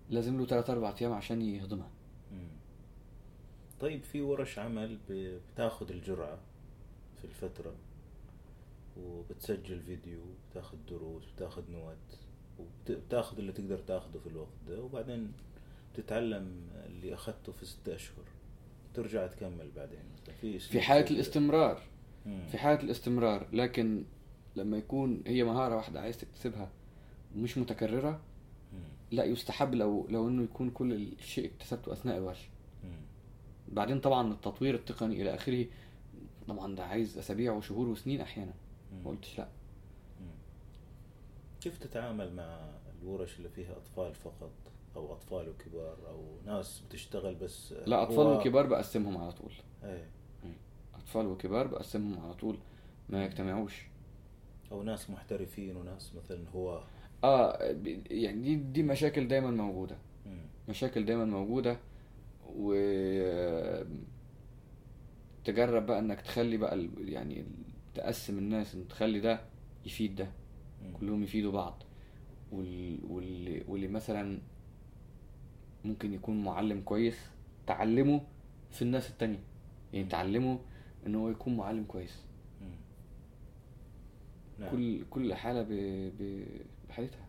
لازم 0.10 0.38
له 0.38 0.46
ثلاث 0.46 0.70
أربع 0.70 0.96
أيام 1.02 1.14
عشان 1.14 1.42
يهضمها 1.42 1.88
مم. 1.88 2.01
طيب 3.82 4.04
في 4.04 4.22
ورش 4.22 4.60
عمل 4.60 4.98
بتاخد 5.10 5.92
الجرعة 5.92 6.40
في 7.18 7.26
الفترة 7.26 7.74
وبتسجل 8.98 9.80
فيديو 9.82 10.20
بتاخد 10.52 10.78
دروس 10.90 11.24
بتاخد 11.36 11.70
نوت 11.70 11.96
وبتاخد 12.90 13.40
اللي 13.40 13.52
تقدر 13.52 13.78
تاخده 13.78 14.20
في 14.20 14.28
الوقت 14.28 14.50
ده 14.68 14.82
وبعدين 14.82 15.32
بتتعلم 15.94 16.68
اللي 16.86 17.14
أخذته 17.14 17.52
في 17.52 17.66
ستة 17.66 17.96
أشهر 17.96 18.26
ترجع 18.94 19.28
تكمل 19.28 19.72
بعدين 19.76 20.00
في 20.42 20.60
في 20.60 20.80
كده. 21.10 21.16
الاستمرار 21.16 21.82
مم. 22.26 22.48
في 22.52 22.58
حالة 22.58 22.80
الاستمرار 22.84 23.48
لكن 23.54 24.04
لما 24.56 24.78
يكون 24.78 25.24
هي 25.28 25.44
مهارة 25.44 25.76
واحدة 25.76 26.02
عايز 26.02 26.18
تكتسبها 26.18 26.70
ومش 27.36 27.58
متكررة 27.58 28.22
مم. 28.74 28.80
لا 29.12 29.24
يستحب 29.24 29.76
لو 29.76 30.08
لو 30.10 30.28
إنه 30.28 30.44
يكون 30.44 30.70
كل 30.70 30.94
الشيء 30.94 31.46
اكتسبته 31.54 31.94
أثناء 31.94 32.18
الورشة. 32.18 32.48
بعدين 33.72 34.00
طبعا 34.00 34.32
التطوير 34.34 34.76
التقني 34.76 35.22
إلى 35.22 35.36
آخره 35.36 35.66
طبعا 36.48 36.76
ده 36.76 36.84
عايز 36.84 37.18
أسابيع 37.18 37.54
وشهور 37.54 37.88
وسنين 37.88 38.22
أحيانا. 38.22 38.54
ما 39.04 39.10
قلتش 39.10 39.38
لأ. 39.38 39.48
مم. 40.22 40.28
كيف 41.62 41.78
تتعامل 41.78 42.34
مع 42.34 42.60
الورش 43.02 43.38
اللي 43.38 43.50
فيها 43.50 43.72
أطفال 43.78 44.16
فقط 44.16 44.52
أو 44.96 45.14
أطفال 45.14 45.50
وكبار 45.50 45.98
أو 46.10 46.24
ناس 46.46 46.82
بتشتغل 46.90 47.36
بس 47.36 47.74
لا 47.86 48.04
أطفال 48.04 48.26
هو- 48.26 48.40
وكبار 48.40 48.66
بقسمهم 48.68 49.18
على 49.18 49.32
طول. 49.32 49.52
إيه. 49.84 50.10
أطفال 50.96 51.26
وكبار 51.26 51.68
بقسمهم 51.68 52.20
على 52.26 52.34
طول 52.34 52.58
ما 53.10 53.26
يجتمعوش. 53.26 53.86
أو 54.72 54.84
ناس 54.84 55.10
محترفين 55.10 55.76
وناس 55.78 56.12
مثلا 56.16 56.44
هو 56.56 56.84
آه 57.24 57.58
يعني 58.10 58.42
دي 58.42 58.56
دي 58.56 58.84
مشاكل 58.84 59.28
دايما 59.28 59.52
موجودة. 59.52 59.98
مم. 60.26 60.46
مشاكل 60.70 61.06
دايما 61.06 61.26
موجودة. 61.26 61.78
و 62.58 62.74
تجرب 65.44 65.86
بقى 65.86 66.00
إنك 66.00 66.22
تخلي 66.22 66.58
بقى 66.58 66.90
يعني 67.00 67.46
تقسم 67.96 68.38
الناس 68.38 68.76
ان 68.76 68.88
تخلي 68.88 69.20
ده 69.20 69.42
يفيد 69.86 70.16
ده. 70.16 70.32
كلهم 71.00 71.24
يفيدوا 71.24 71.52
بعض 71.52 71.84
وال... 72.52 73.00
واللي... 73.10 73.64
واللي 73.68 73.88
مثلا 73.88 74.40
ممكن 75.86 76.14
يكون 76.14 76.44
معلم 76.44 76.82
كويس 76.82 77.20
تعلمه 77.68 78.22
في 78.72 78.82
الناس 78.82 79.10
التانية 79.10 79.40
يعني. 79.94 80.08
تعلمه 80.08 80.60
إن 81.08 81.16
هو 81.16 81.30
يكون 81.30 81.58
معلم 81.58 81.84
كويس. 81.84 82.24
نعم. 84.60 84.72
كل 84.72 85.06
كل 85.10 85.34
حالة 85.34 85.62
ب... 85.62 85.68
ب... 86.20 86.46
بحالتها. 86.90 87.26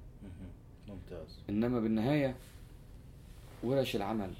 ممتاز 0.88 1.40
إنما 1.50 1.80
بالنهاية 1.80 2.36
ورش 3.64 3.96
العمل 3.96 4.34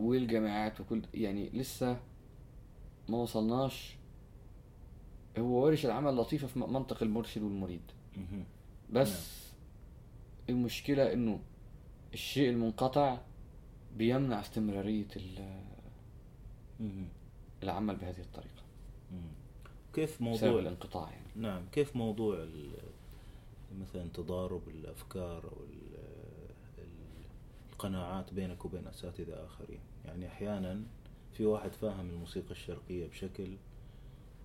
والجامعات 0.00 0.80
وكل 0.80 1.02
يعني 1.14 1.50
لسه 1.50 2.00
ما 3.08 3.18
وصلناش 3.18 3.96
هو 5.38 5.64
ورش 5.64 5.86
العمل 5.86 6.16
لطيفة 6.16 6.46
في 6.46 6.58
منطق 6.58 7.02
المرشد 7.02 7.42
والمريد. 7.42 7.82
بس 8.92 9.50
المشكلة 10.48 11.12
إنه 11.12 11.40
الشيء 12.14 12.50
المنقطع 12.50 13.18
بيمنع 13.96 14.40
مهم. 16.80 17.08
العمل 17.62 17.96
بهذه 17.96 18.20
الطريقة 18.20 18.62
مم. 19.12 19.18
كيف 19.94 20.10
بسبب 20.14 20.22
موضوع 20.22 20.60
الانقطاع 20.60 21.10
يعني 21.10 21.26
نعم 21.36 21.62
كيف 21.72 21.96
موضوع 21.96 22.48
مثلا 23.80 24.08
تضارب 24.14 24.68
الأفكار 24.68 25.44
أو 25.44 25.64
القناعات 27.80 28.34
بينك 28.34 28.64
وبين 28.64 28.86
أساتذة 28.86 29.44
آخرين. 29.44 29.80
يعني 30.04 30.26
أحيانا 30.26 30.82
في 31.32 31.44
واحد 31.44 31.72
فاهم 31.72 32.10
الموسيقى 32.10 32.50
الشرقية 32.50 33.06
بشكل 33.06 33.56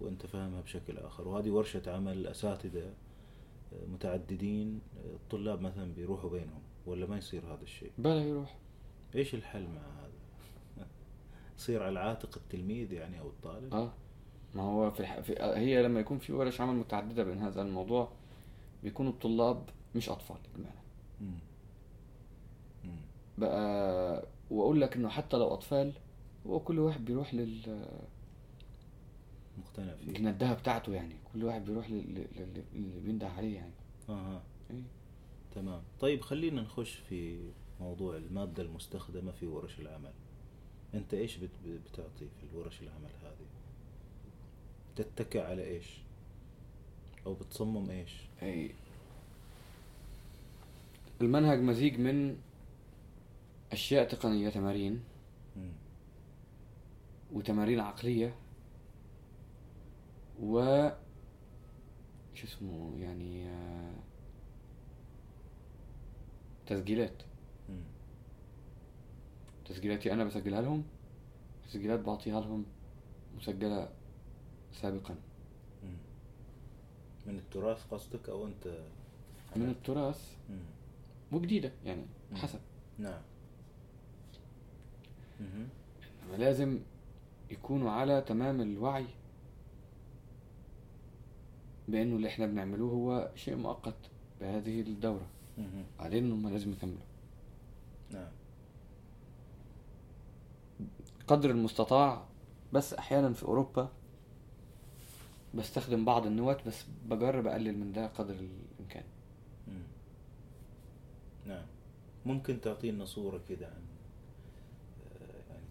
وأنت 0.01 0.25
فاهمها 0.25 0.61
بشكل 0.61 0.97
آخر. 0.97 1.27
وهذه 1.27 1.49
ورشة 1.49 1.81
عمل 1.87 2.27
أساتذة 2.27 2.93
متعددين 3.87 4.81
الطلاب 5.05 5.61
مثلا 5.61 5.93
بيروحوا 5.93 6.29
بينهم 6.29 6.61
ولا 6.85 7.05
ما 7.05 7.17
يصير 7.17 7.45
هذا 7.45 7.63
الشيء؟ 7.63 7.91
بلا 7.97 8.23
يروح. 8.23 8.57
إيش 9.15 9.35
الحل 9.35 9.67
مع 9.67 9.81
هذا؟ 9.81 10.87
يصير 11.57 11.83
على 11.83 11.99
عاتق 11.99 12.37
التلميذ 12.37 12.93
يعني 12.93 13.19
أو 13.19 13.27
الطالب؟ 13.27 13.73
آه. 13.73 13.93
ما 14.55 14.63
هو 14.63 14.91
في, 14.91 14.99
الح... 14.99 15.19
في 15.19 15.35
هي 15.39 15.83
لما 15.83 15.99
يكون 15.99 16.17
في 16.17 16.33
ورش 16.33 16.61
عمل 16.61 16.75
متعددة 16.75 17.23
بين 17.23 17.37
هذا 17.37 17.61
الموضوع 17.61 18.11
بيكونوا 18.83 19.11
الطلاب 19.11 19.69
مش 19.95 20.09
مم. 20.09 20.15
مم. 21.21 21.39
بقى 23.37 24.27
وأقول 24.51 24.81
لك 24.81 24.95
إنه 24.95 25.09
حتى 25.09 25.37
لو 25.37 25.53
أطفال 25.53 25.93
هو 26.47 26.59
كل 26.59 26.79
واحد 26.79 27.05
بيروح 27.05 27.33
لل 27.33 27.85
مقتنع 29.57 29.95
فيه. 29.95 30.15
الندهة 30.17 30.53
بتاعته 30.53 30.93
يعني 30.93 31.15
كل 31.33 31.43
واحد 31.43 31.65
بيروح 31.65 31.89
لل- 31.89 32.13
لل- 32.35 32.63
اللي 32.75 32.99
بينده 32.99 33.27
عليه 33.29 33.55
يعني. 33.55 33.73
أها. 34.09 34.43
إيه. 34.71 34.81
تمام. 35.55 35.81
طيب 35.99 36.21
خلينا 36.21 36.61
نخش 36.61 36.93
في 36.95 37.49
موضوع 37.81 38.17
المادة 38.17 38.63
المستخدمة 38.63 39.31
في 39.31 39.47
ورش 39.47 39.79
العمل. 39.79 40.11
أنت 40.93 41.13
إيش 41.13 41.37
بت- 41.37 41.49
بتعطي 41.65 42.25
في 42.39 42.43
الورش 42.53 42.81
العمل 42.81 43.09
هذه؟ 43.23 43.45
تتكئ 44.95 45.41
على 45.41 45.63
إيش؟ 45.63 45.97
أو 47.25 47.33
بتصمم 47.33 47.89
إيش؟ 47.89 48.13
أي 48.43 48.71
المنهج 51.21 51.59
مزيج 51.59 51.99
من 51.99 52.37
أشياء 53.71 54.07
تقنية 54.07 54.49
تمارين. 54.49 55.03
وتمارين 57.33 57.79
عقلية 57.79 58.35
و 60.41 60.89
شو 62.33 62.47
اسمه 62.47 62.97
يعني 62.99 63.49
آه، 63.49 63.93
تسجيلات. 66.67 67.23
تسجيلاتي 69.65 70.13
أنا 70.13 70.23
بسجلها 70.23 70.61
لهم 70.61 70.83
تسجيلات 71.67 71.99
بعطيها 71.99 72.41
لهم 72.41 72.65
مسجلة 73.37 73.89
سابقا. 74.73 75.15
من 77.25 77.37
التراث 77.37 77.87
قصدك 77.91 78.29
أو 78.29 78.47
أنت 78.47 78.77
من؟ 79.55 79.69
التراث. 79.69 80.35
وجديدة 81.31 81.71
يعني. 81.85 82.05
حسب 82.35 82.59
نعم 82.97 83.21
إنما 85.39 86.37
لازم 86.37 86.79
يكونوا 87.51 87.91
على 87.91 88.21
تمام 88.21 88.61
الوعي 88.61 89.05
بأنه 91.87 92.15
اللي 92.15 92.27
إحنا 92.27 92.45
بنعملوه 92.45 92.91
هو 92.91 93.31
شيء 93.35 93.55
مؤقت 93.55 93.95
بهذه 94.41 94.81
الدورة. 94.81 95.27
مهم. 95.57 95.83
بعدين 95.99 96.31
هم 96.31 96.49
لازم 96.49 96.71
يكملوا. 96.71 96.97
نعم. 98.13 98.31
قدر 101.27 101.49
المستطاع 101.49 102.25
بس 102.73 102.93
أحيانا 102.93 103.33
في 103.33 103.43
أوروبا 103.43 103.89
بستخدم 105.53 106.05
بعض 106.05 106.25
النوت 106.25 106.67
بس 106.67 106.85
بجرب 107.05 107.47
أقلل 107.47 107.77
من 107.77 107.93
ده 107.93 108.07
قدر 108.07 108.33
الإمكان. 108.33 109.03
مم. 109.67 109.83
نعم. 111.45 111.65
ممكن 112.25 112.61
تعطينا 112.61 113.05
صورة 113.05 113.41
كده 113.49 113.67
عن 113.67 113.84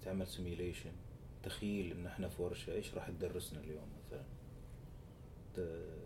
تعمل 0.04 0.26
simulation 0.26 0.92
تخيل 1.42 1.92
إن 1.92 2.06
إحنا 2.06 2.28
في 2.28 2.42
ورشة 2.42 2.72
إيش 2.72 2.94
راح 2.94 3.10
تدرسنا 3.10 3.60
اليوم 3.60 3.88
مثلا؟ 3.98 4.22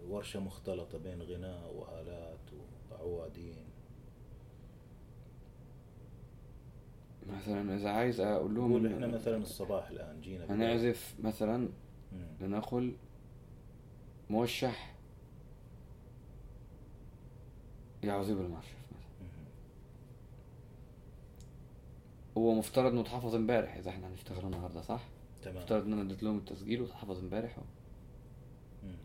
ورشة 0.08 0.40
مختلطة 0.40 0.98
بين 0.98 1.22
غناء 1.22 1.74
وآلات 1.74 2.38
وعوادين. 2.90 3.64
مثلا 7.26 7.76
إذا 7.76 7.90
عايز 7.90 8.20
أقول 8.20 8.54
لهم 8.54 8.76
إن 8.86 8.92
إحنا 8.92 9.06
مثلا 9.06 9.36
الصباح 9.36 9.88
الآن 9.88 10.20
جينا 10.20 10.54
هنعزف 10.54 11.14
مثلا. 11.22 11.68
لنقل 12.40 12.96
موشح 14.30 14.94
يعزف 18.02 18.40
المرشف 18.40 18.76
مثلا 18.90 19.08
مهم. 19.20 19.46
هو 22.38 22.54
مفترض 22.54 22.92
إنه 22.92 23.00
اتحفظ 23.00 23.34
امبارح. 23.34 23.76
إذا 23.76 23.90
إحنا 23.90 24.08
هنشتغل 24.08 24.44
النهارده 24.44 24.80
صح؟ 24.80 25.00
تمام. 25.42 25.56
مفترض 25.56 25.86
إن 25.86 25.92
أنا 25.92 26.02
اديت 26.02 26.22
لهم 26.22 26.38
التسجيل 26.38 26.82
واتحفظ 26.82 27.18
امبارح 27.18 27.58
مم. 28.84 28.96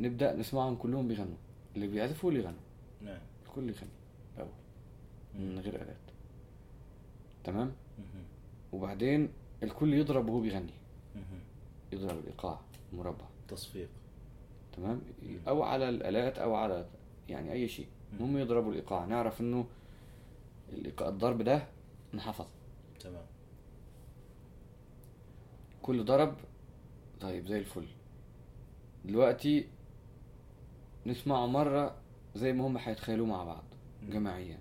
نبدأ 0.00 0.36
نسمعهم 0.36 0.76
كلهم 0.76 1.08
بيغنوا. 1.08 1.36
اللي 1.76 1.86
بيعزفوا 1.86 2.28
واللي 2.30 2.44
يغنوا. 2.44 2.60
نعم. 3.02 3.20
الكل 3.46 3.68
يغني. 3.68 3.90
الأول 4.36 4.50
من 5.34 5.54
مم. 5.54 5.60
غير 5.60 5.74
آلات. 5.74 5.96
تمام؟ 7.44 7.72
مهم. 7.98 8.24
وبعدين 8.72 9.28
الكل 9.62 9.94
يضرب 9.94 10.28
وهو 10.28 10.40
بيغني. 10.40 10.72
مهم. 11.16 11.40
يضرب 11.92 12.18
الإيقاع 12.18 12.60
مربع. 12.92 13.26
تصفيق. 13.48 13.88
تمام؟ 14.76 15.00
مم. 15.22 15.38
أو 15.48 15.62
على 15.62 15.88
الآلات 15.88 16.38
أو 16.38 16.54
على 16.54 16.86
يعني 17.28 17.52
أي 17.52 17.68
شيء. 17.68 17.86
مم. 18.12 18.26
هم 18.26 18.38
يضربوا 18.38 18.70
الإيقاع. 18.72 19.04
نعرف 19.04 19.40
الإيقاع 19.40 19.64
الضرب 21.00 21.42
ده 21.42 21.66
انحفظ 22.14 22.46
تمام 23.00 23.26
كل 25.82 26.04
ضرب 26.04 26.36
طيب 27.20 27.46
زي 27.46 27.58
الفل 27.58 27.86
دلوقتي 29.04 29.68
نسمعه 31.06 31.46
مرة 31.46 31.96
زي 32.34 32.52
ما 32.52 32.66
هم 32.66 32.76
هيتخيلوه 32.78 33.26
مع 33.26 33.44
بعض. 33.44 33.64
جماعيا 34.02 34.58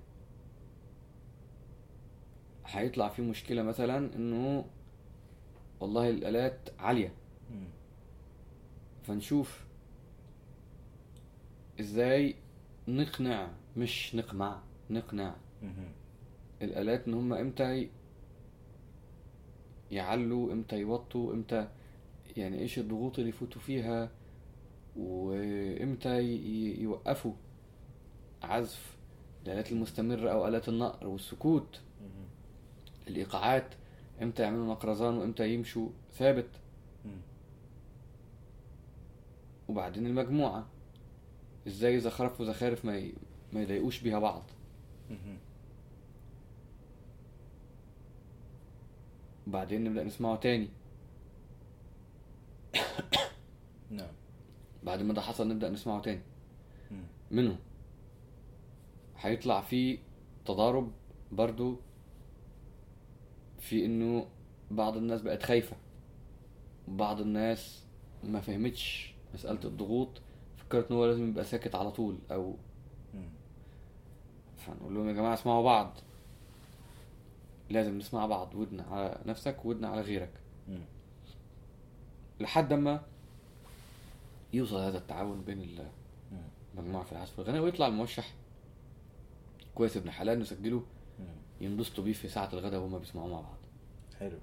هيطلع 2.66 3.10
في 3.10 3.22
مشكلة 3.22 3.64
مثلا 3.64 4.16
إنه 4.16 4.66
والله 5.80 6.10
الآلات 6.10 6.70
عالية 6.80 7.14
مم. 7.52 7.68
فنشوف 9.04 9.64
إزاي 11.80 12.36
نقنع 12.88 13.50
مش 13.78 14.16
نقمع 14.16 14.60
نقنع 14.90 15.36
مهم. 15.64 15.92
الآلات 16.64 17.08
إن 17.08 17.14
هم 17.14 17.34
إمتى 17.34 17.78
ي- 17.82 17.90
يعلوا 19.92 20.54
إمتى 20.54 20.80
يوطوا 20.80 21.34
إمتى 21.34 21.68
يعني 22.38 22.60
إيش 22.60 22.80
الضغوط 22.80 23.18
اللي 23.18 23.30
يفوتوا 23.30 23.62
فيها 23.62 24.10
ي- 26.20 26.82
يوقفوا 26.82 27.34
عزف 28.44 28.98
الآلات 29.46 29.72
المستمرة 29.72 30.30
أو 30.30 30.48
آلات 30.48 30.70
النقر 30.70 31.08
والسكوت. 31.08 31.82
الإيقاعات 33.08 33.68
إمتى 34.22 34.44
يعملوا 34.44 34.66
نقرزان 34.68 35.18
وإمتى 35.18 35.54
يمشوا 35.54 35.90
ثابت. 36.18 36.50
وبعدين 39.70 40.06
المجموعة 40.08 40.68
إزاي 41.68 42.00
زخرف 42.00 42.42
وزخارف 42.42 42.86
ما 42.86 42.98
ي... 42.98 43.14
ما 43.54 43.62
يضايقوش 43.62 44.00
بيها 44.02 44.20
بعض 44.20 44.44
وبعدين 49.48 49.84
نبدأ 49.84 50.04
نسمعه 50.04 50.36
تاني. 50.36 50.70
نعم. 53.90 54.12
بعد 54.84 55.02
ما 55.02 55.14
ده 55.14 55.22
حصل 55.22 55.48
نبدأ 55.48 55.70
نسمعه 55.70 56.02
تاني. 56.02 56.22
مم. 56.92 57.04
منه. 57.32 57.58
هيطلع 59.18 59.62
فيه 59.62 59.98
تضارب 60.46 60.92
برضو 61.32 61.80
في 63.60 63.86
إنه 63.86 64.28
بعض 64.72 64.98
الناس 64.98 65.22
بقت 65.22 65.44
خايفة. 65.44 65.76
بعض 66.88 67.22
الناس 67.22 67.84
ما 68.24 68.42
فهمتش 68.42 69.14
مسألة 69.34 69.60
الضغوط 69.66 70.22
فكرت 70.58 70.92
إن 70.92 70.98
هو 70.98 71.06
لازم 71.06 71.30
يبقى 71.30 71.44
ساكت 71.44 71.76
على 71.76 71.92
طول 71.92 72.18
أو. 72.32 72.56
فنقول 74.58 74.96
لهم 74.96 75.08
يا 75.08 75.14
جماعة 75.14 75.34
اسمعوا 75.34 75.64
بعض. 75.64 75.98
لازم 77.70 77.98
نسمع 77.98 78.26
بعض 78.26 78.56
ودن 78.56 78.80
على 78.80 79.22
نفسك 79.26 79.66
ودن 79.66 79.86
على 79.86 80.02
غيرك. 80.02 80.32
لحد 82.40 82.74
ما 82.74 83.02
يوصل 84.54 84.78
هذا 84.78 84.98
التعاون 84.98 85.42
بين 85.42 85.58
مم. 86.32 86.38
المجموعة 86.74 87.04
في 87.04 87.12
العزف 87.12 87.40
والغناء 87.40 87.62
ويطلع 87.62 87.88
الموشح. 87.88 88.34
كويس 89.76 89.98
ابن 89.98 90.12
حلال 90.12 90.40
نسجله. 90.40 90.84
ينبسطوا 91.62 92.04
بيه 92.04 92.14
في 92.14 92.30
ساعة 92.30 92.50
الغداء 92.54 92.80
وهما 92.82 92.98
بيسمعوا 92.98 93.30
مع 93.30 93.42
بعض. 93.42 93.58
حلو. 94.20 94.38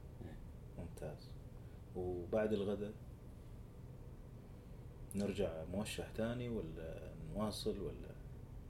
ممتاز. 0.78 1.30
وبعد 1.96 2.52
الغداء 2.52 2.92
نرجع 5.14 5.64
موشح 5.72 6.08
تاني 6.10 6.48
ولا 6.48 7.12
نواصل 7.34 7.80
ولا؟ 7.80 8.14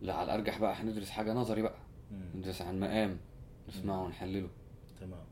لا 0.00 0.14
على 0.14 0.24
الأرجح 0.24 0.58
بقى 0.58 0.74
هندرس 0.74 1.10
حاجة 1.10 1.32
نظري 1.32 1.62
بقى. 1.62 1.78
ندرس 2.34 2.62
عن 2.62 2.80
مقام. 2.80 3.18
نسمعه 3.70 4.02
ونحلله. 4.04 4.48
تمام. 5.00 5.24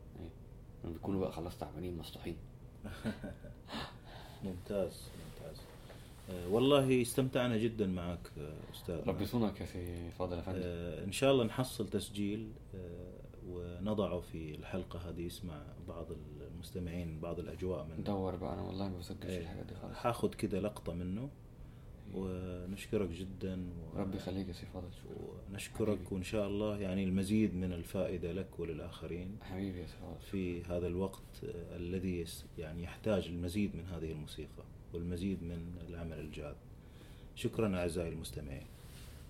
لما 0.84 0.92
بيكونوا 0.92 1.20
بقى 1.20 1.32
خلاص 1.32 1.58
تعبانين 1.58 1.96
مسطوحين 1.96 2.36
ممتاز 4.44 5.02
ممتاز. 5.24 5.56
آه، 6.30 6.48
والله 6.48 7.02
استمتعنا 7.02 7.56
جدا 7.56 7.86
معك 7.86 8.30
آه، 8.38 8.54
أستاذ 8.74 9.08
ربي 9.08 9.24
يصونك 9.24 9.60
يا 9.60 9.66
سي 9.66 10.10
فاضل 10.10 10.36
يا 10.36 10.42
فندم. 10.42 10.60
آه، 10.64 11.04
إن 11.04 11.12
شاء 11.12 11.32
الله 11.32 11.44
نحصل 11.44 11.88
تسجيل 11.88 12.52
ونضعه 13.48 14.20
في 14.20 14.54
الحلقة 14.54 15.10
هذه 15.10 15.20
يسمع 15.22 15.62
بعض 15.88 16.06
المستمعين 16.40 17.20
بعض 17.20 17.38
الأجواء 17.38 17.84
من 17.84 18.00
ندور 18.00 18.36
بقى 18.36 18.54
أنا 18.54 18.62
والله 18.62 18.88
ما 18.88 18.98
بسجلش 18.98 19.24
إيه، 19.30 19.38
الحاجات 19.40 19.66
دي 19.66 19.74
خالص. 19.74 19.94
حاخد 19.96 20.34
كده 20.34 20.60
لقطة 20.60 20.92
منه. 20.92 21.28
ونشكرك 22.14 23.08
جدا 23.08 23.70
و... 23.94 23.98
ربي 23.98 24.16
يخليك 24.16 24.48
يا 24.48 24.52
سي 24.52 24.66
فاضل 24.66 24.88
ونشكرك 25.52 25.98
حبيبي. 25.98 26.14
وإن 26.14 26.22
شاء 26.22 26.48
الله 26.48 26.78
يعني 26.78 27.04
المزيد 27.04 27.54
من 27.54 27.72
الفائدة 27.72 28.32
لك 28.32 28.60
وللآخرين 28.60 29.36
حبيبي 29.42 29.80
يا 29.80 29.86
سي 29.86 29.96
فاضل. 30.00 30.20
في 30.20 30.62
هذا 30.62 30.86
الوقت 30.86 31.44
الذي 31.76 32.24
يعني 32.58 32.82
يحتاج 32.82 33.26
المزيد 33.26 33.76
من 33.76 33.84
هذه 33.86 34.12
الموسيقى 34.12 34.64
والمزيد 34.94 35.42
من 35.42 35.74
العمل 35.88 36.20
الجاد. 36.20 36.56
شكرا 37.34 37.76
أعزائي 37.76 38.08
المستمعين. 38.08 38.66